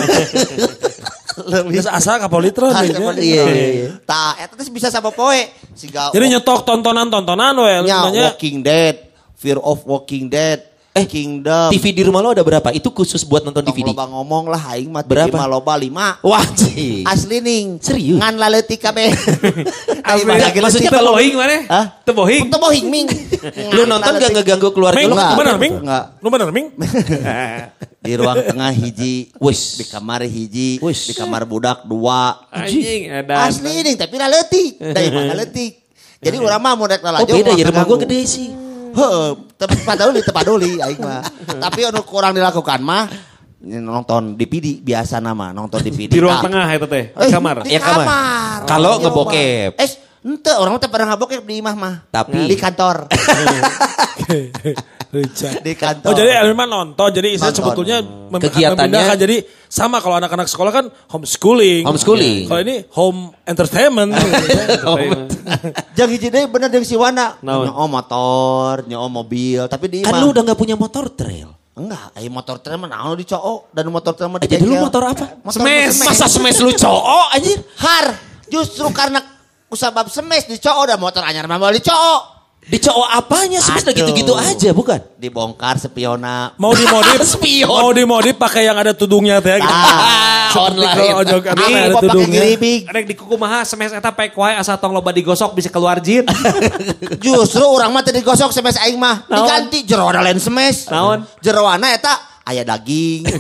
[1.38, 2.72] Lebih Bisa asa kapolitron.
[2.72, 3.00] Asa ya.
[3.00, 3.20] Politron.
[3.20, 3.90] Iya, iya.
[4.04, 5.52] Tah, eta teh bisa sapopoe.
[5.76, 7.72] Siga Jadi nyetok tontonan-tontonan we.
[7.84, 8.36] namanya.
[8.36, 8.96] Walking Dead,
[9.40, 11.72] Fear of Walking Dead, Eh, Kingdom.
[11.72, 12.68] TV di rumah lo ada berapa?
[12.70, 13.96] Itu khusus buat nonton Tong DVD.
[13.96, 15.32] loba ngomong lah aing mah Berapa?
[15.32, 16.20] TV mah loba 5.
[16.20, 17.08] Wah, sih.
[17.08, 17.80] Asli ning.
[17.80, 18.20] Serius?
[18.20, 19.08] Ngan laleutik kabeh.
[20.60, 21.64] Maksudnya kalau- bohing mana?
[21.72, 21.86] Hah?
[22.04, 22.52] Teu bohing.
[22.52, 23.08] Untuk bohing ming.
[23.76, 25.16] Lu nonton gak ngeganggu keluarga Ming, lu?
[25.16, 25.32] Enggak.
[25.32, 25.74] lu bener Ming?
[25.80, 26.04] Enggak.
[26.20, 26.68] Lu bener Ming?
[28.04, 29.78] Di ruang tengah hiji, Wis.
[29.78, 31.06] di kamar hiji, Wis.
[31.06, 32.50] di kamar budak dua.
[32.50, 33.46] Anjing, ada.
[33.46, 34.82] Asli ning tapi laleutik.
[34.82, 35.86] Dari mana laleutik.
[36.18, 37.30] Jadi urang mah mau rek Oh lalajo.
[37.30, 38.50] beda ya, rumah gue gede sih.
[38.92, 39.30] Heeh,
[39.62, 41.22] tapi padahal di paduli aing mah.
[41.46, 43.06] Tapi anu kurang dilakukan mah
[43.62, 46.10] nonton DVD biasa nama nonton DVD.
[46.10, 46.44] Di ruang Ah.
[46.44, 47.62] tengah itu teh, Eh, kamar.
[47.62, 48.06] Di Ya, kamar.
[48.10, 48.60] kamar.
[48.66, 49.72] Kalau Iya, ngebokep.
[49.78, 49.90] Eh,
[50.24, 51.96] ente orang teh pernah ngebokep di imah mah.
[52.10, 53.06] Tapi- di kantor.
[55.12, 55.60] Richard.
[55.60, 56.08] di kantor.
[56.08, 57.08] Oh jadi Elmi mah nonton.
[57.10, 57.60] Jadi saya Nonton.
[57.62, 59.16] sebetulnya mem- Kegiatannya-.
[59.18, 61.84] Jadi sama kalau anak-anak sekolah kan homeschooling.
[61.84, 62.48] Homeschooling.
[62.48, 64.16] Kalau ini home entertainment.
[65.96, 67.36] Jeung hiji deui bener jeung si Wana.
[67.40, 71.52] Nyoo motor, nyoo mobil, tapi di Kan lu udah gak punya motor trail.
[71.72, 74.64] Enggak, ayo motor trail mah naon di cowok dan motor trail mah Eh, di jadi
[74.66, 75.40] lu motor apa?
[75.40, 75.92] Motor Smash.
[75.94, 76.08] smash.
[76.10, 77.60] Masa smash lu cowok anjir?
[77.78, 78.06] Har,
[78.48, 79.24] justru karena
[79.68, 81.72] usabab smash di cowok dan motor anyar mah mau
[82.62, 82.78] di cowok.
[82.78, 83.60] Di cowok apanya?
[83.60, 84.00] Smash udah Aduh.
[84.06, 85.00] gitu-gitu aja bukan?
[85.18, 86.54] Dibongkar spiona.
[86.56, 87.68] mau dimodif, Spion.
[87.68, 89.58] mau dimodif pakai yang ada tudungnya teh.
[89.58, 89.66] Gitu.
[89.66, 90.94] Ah, Seperti online.
[90.94, 92.42] kalau ojok ada pakai tudungnya.
[92.88, 96.24] Rek di kuku maha semes eta pek wae asa tong loba digosok bisa keluar jin.
[97.26, 100.88] Justru orang mah tadi gosok smash aing mah diganti jero ada lain smash.
[100.88, 101.26] Naon?
[101.40, 103.26] Jeroana eta aya daging.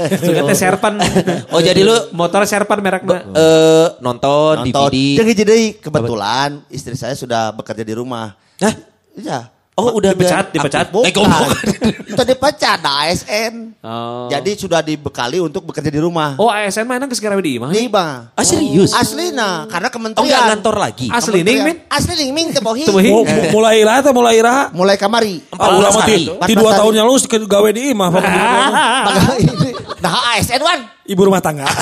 [0.00, 0.94] Sudah teh serpan.
[1.54, 3.26] Oh jadi lu motor serpan merekna.
[3.34, 4.88] eh nonton, Nonton.
[4.88, 5.20] DVD.
[5.20, 8.32] Hiji deui kebetulan istri saya sudah bekerja di rumah.
[8.62, 8.74] Hah?
[9.12, 9.59] Iya.
[9.80, 10.92] Oh udah Dipecat, dipecat.
[10.92, 11.04] aktif.
[11.08, 11.48] Eh, goblok.
[12.12, 13.80] Itu dipecat, nah ASN.
[13.80, 14.28] Oh.
[14.28, 16.36] Jadi sudah dibekali untuk bekerja di rumah.
[16.36, 17.72] Oh ASN mana ke sekarang di imah?
[17.72, 18.36] Di mah.
[18.36, 18.92] Ah serius?
[18.92, 20.28] Asli nah, karena Oh kementerian.
[20.28, 21.06] nggak ngantor lagi?
[21.08, 21.76] Asli nih, Min?
[21.88, 22.84] Asli nih, Ming, tebohi.
[22.84, 23.08] Tebohi.
[23.08, 24.68] Mu- mu- mulai iraha teh mulai iraha.
[24.70, 25.40] Mulai kamari.
[25.50, 26.44] Ulah mah ti, hari.
[26.44, 28.08] ti dua 14 tahun yang lalu gawe di imah.
[28.12, 28.22] Pak.
[29.06, 29.69] Maka ini,
[30.00, 30.80] nah ASN wan.
[31.04, 31.66] Ibu rumah tangga.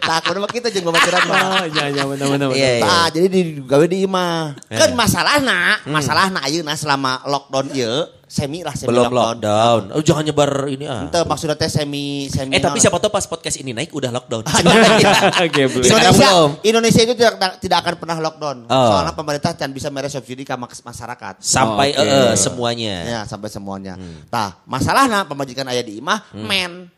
[0.00, 1.40] Tak, udah kita jeung pemikiran mah.
[1.54, 2.48] Oh iya iya benar benar.
[2.50, 2.58] benar.
[2.58, 2.82] Iya, iya.
[2.82, 4.58] Nah, jadi di gawe di imah.
[4.66, 9.38] Kan masalahna, masalahna ayeuna selama lockdown ieu, semi lah semi Belum lockdown.
[9.38, 9.82] lockdown.
[9.94, 11.06] Oh jangan nyebar ini ah.
[11.06, 12.58] Ente maksudnya teh semi semi.
[12.58, 14.42] Eh tapi siapa tahu pas podcast ini naik udah lockdown.
[15.46, 16.48] Oke, Indonesia, belum.
[16.66, 17.32] Indonesia itu tidak
[17.62, 18.56] tidak akan pernah lockdown.
[18.66, 18.86] Oh.
[18.90, 21.38] Soalnya pemerintah can bisa mere subsidi ke masyarakat.
[21.38, 22.94] Sampai Oh, semuanya.
[23.06, 23.94] Ya, sampai semuanya.
[24.26, 26.90] Nah, masalahnya pemajikan ayah di imah, men.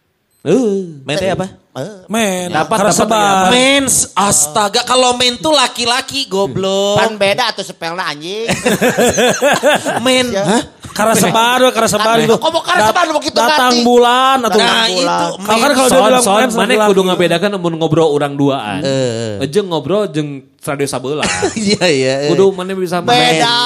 [0.42, 1.46] Uh, main teh apa?
[1.72, 3.44] Eh, Men, Dapat, karena dapat.
[3.48, 7.00] Mens, astaga kalau men tuh laki-laki goblok.
[7.00, 8.44] pan beda atau sepelna anjing.
[10.04, 10.44] Men, Ya.
[10.44, 10.62] hah?
[10.92, 12.36] Karena sebar, karena sebar itu.
[12.36, 14.90] Kok mau karena sebar, mau gitu Datang bulan atau Nah, bulan.
[14.92, 15.00] itu
[15.40, 18.80] Kalau kan kalau dia bilang men, mana kudu ngabedakan mun ngobrol orang duaan.
[18.84, 19.48] Eh.
[19.48, 21.24] Jeung ngobrol jeung radio sabeula.
[21.56, 22.14] Iya iya.
[22.28, 23.56] Kudu mana bisa Beda.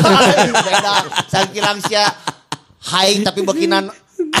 [0.64, 0.94] beda.
[1.28, 2.08] Sangkilang sia
[2.88, 3.92] high tapi bekinan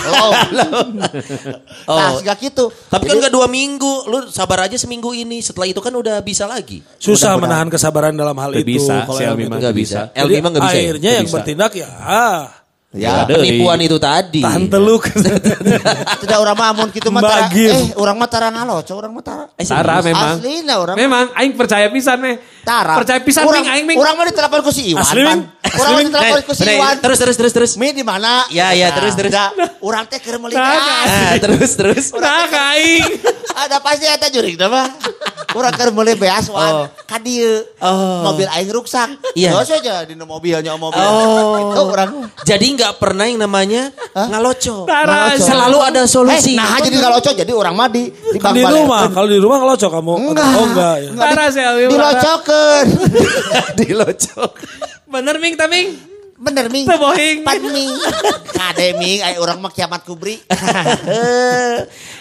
[1.90, 2.18] Nah, Oh.
[2.20, 2.70] segak gitu.
[2.86, 5.40] Tapi kan Jadi, gak dua minggu, lu sabar aja seminggu ini.
[5.40, 6.80] Setelah itu kan udah bisa lagi.
[6.96, 8.78] Susah menahan kesabaran dalam hal itu.
[8.78, 9.50] bisa, Kalau si yang Elmi itu.
[9.50, 9.58] mah.
[9.58, 10.00] Nggak bisa.
[10.12, 10.72] Elmi mah nggak bisa.
[10.72, 10.80] ya?
[10.80, 11.34] Akhirnya yang bisa.
[11.36, 12.40] bertindak ya ah,
[12.90, 13.38] ya, Ada.
[13.38, 14.42] Penipuan itu tadi.
[14.42, 15.06] tahan teluk.
[16.26, 19.44] tidak orang mah amun gitu mah tara, eh orang mah tara ngaloco, orang mah tara.
[19.54, 20.42] Eh, Tara memang.
[20.42, 22.36] Aslina orang Memang aing percaya pisan meh.
[22.66, 22.98] Tara.
[22.98, 23.98] Percaya pisan orang, aing ming.
[23.98, 25.06] Orang mah ditelepon ku si Iwan.
[25.06, 25.22] Asli?
[25.22, 26.94] Orang mah ditelepon ku si Nah, Iwan.
[26.98, 27.72] Terus terus terus terus.
[27.78, 28.44] Mi di mana?
[28.50, 29.30] Ya, ya, terus, terus.
[29.30, 32.10] Ada, Orang teh keur meuli Nah, terus terus.
[32.18, 33.06] Nah, aing.
[33.64, 34.86] Ada pasti eta jurig mah.
[35.50, 36.86] Orang keur meuli beas wan.
[37.06, 37.66] Ka dieu.
[37.82, 38.30] Oh.
[38.30, 39.18] Mobil aing rusak.
[39.34, 39.54] Iya.
[39.58, 41.00] Terus aja di mobilnya mobil.
[41.00, 41.70] Oh.
[41.74, 42.10] Itu orang.
[42.46, 44.86] Jadi nggak pernah yang namanya ngaloco.
[44.86, 45.42] Tara, Ngaloco.
[45.42, 46.54] Selalu ada solusi.
[46.54, 49.58] Eh, nah jadi ngaloco jadi orang mah di di Kan di rumah, kalau di rumah
[49.62, 50.12] ngelocok kamu.
[50.30, 50.50] Enggak.
[50.54, 51.10] Oh enggak ya.
[51.18, 51.84] Tara si Elmi.
[51.84, 51.90] mah.
[51.90, 52.86] Dilocokeun.
[53.80, 54.50] dilocok.
[55.10, 55.88] Bener Ming, taming.
[56.40, 56.86] Bener Ming.
[56.88, 57.42] Teu bohing.
[57.44, 57.90] Pan Ming.
[58.56, 60.38] Kade Ming, ay orang mah kiamat kubri.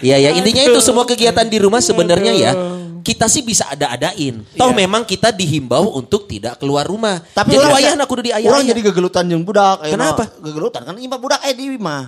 [0.02, 2.52] Iya ya intinya itu semua kegiatan di rumah sebenarnya ya
[3.02, 4.44] kita sih bisa ada-adain.
[4.56, 7.22] Toh memang kita dihimbau untuk tidak keluar rumah.
[7.34, 8.50] Tapi jadi orang wayah aku udah diayah.
[8.50, 9.84] Orang jadi gegelutan jeung budak.
[9.84, 9.96] ayeuna.
[9.96, 10.24] Kenapa?
[10.40, 12.02] Gegelutan kan imah budak eh di imah.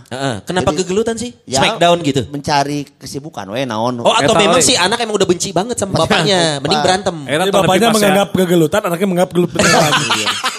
[0.43, 1.31] Kenapa Jadi- kegelutan sih?
[1.47, 2.21] Ya, Smackdown gitu.
[2.29, 4.01] Mencari kesibukan we naon.
[4.01, 4.65] Oh atau Eta, memang oi.
[4.65, 7.15] si anak emang udah benci banget sama bapaknya, mending berantem.
[7.25, 9.91] Tong bapaknya pas menganggap kegelutan, anaknya menganggap gelut beneran.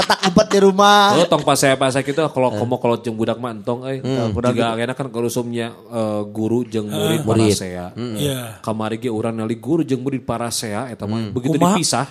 [0.00, 1.20] petak umpet di rumah.
[1.20, 4.00] Oh, tong pas saya pas saya gitu kalau komo kalau jeung budak mah entong euy.
[4.00, 7.52] Jika akhirnya kan kerusumnya eh, guru jeung murid Murid.
[7.52, 7.92] parasea.
[7.94, 8.58] Iya.
[8.64, 11.76] Kamari ge urang nali guru jeung murid parasea eta mah begitu Kumaha?
[11.76, 12.08] dipisah.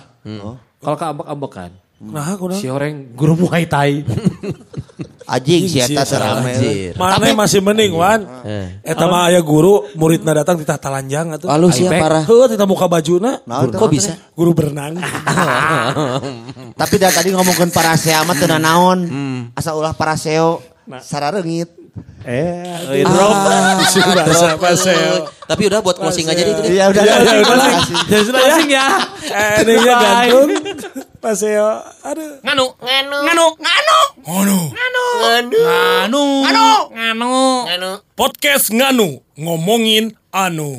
[0.80, 1.70] Kalau keambek-ambekan.
[2.00, 4.00] Nah, aku Si orang guru Muay Thai.
[5.30, 6.98] Anjing si eta anjir.
[6.98, 8.26] Mana masih mending Wan.
[8.82, 11.46] Eta mah aya guru, muridna datang titah talanjang atuh.
[11.70, 12.02] Sih Aipek.
[12.02, 12.22] parah.
[12.26, 13.38] Heuh, titah muka bajuna.
[13.46, 14.18] Nah, Kok bisa?
[14.34, 14.98] Guru berenang.
[16.80, 18.98] Tapi dari tadi ngomongin parasea mah teu naon.
[19.54, 20.58] Asal ulah paraseo
[20.98, 21.79] sarareungit.
[22.20, 23.74] Eh, Ah,
[24.60, 25.24] Bahasa betul.
[25.48, 26.72] Tapi udah buat closing aja deh itu deh.
[26.76, 27.02] Iya udah.
[27.02, 27.68] Ya, ya, udah, udah.
[28.06, 28.32] Ya ya.
[28.38, 28.86] Closing ya.
[29.24, 30.30] Eh, Bye.
[30.30, 30.48] gantung.
[31.20, 31.68] Paseo.
[32.04, 32.38] Aduh.
[32.44, 32.66] Nganu.
[32.78, 33.16] Nganu.
[33.24, 33.46] Nganu.
[33.60, 34.58] Nganu.
[34.70, 35.04] Nganu.
[35.20, 36.24] Nganu.
[36.44, 36.66] Nganu.
[36.94, 37.34] Nganu.
[37.66, 37.90] Nganu.
[38.14, 39.20] Podcast Nganu.
[39.36, 40.76] Ngomongin anu.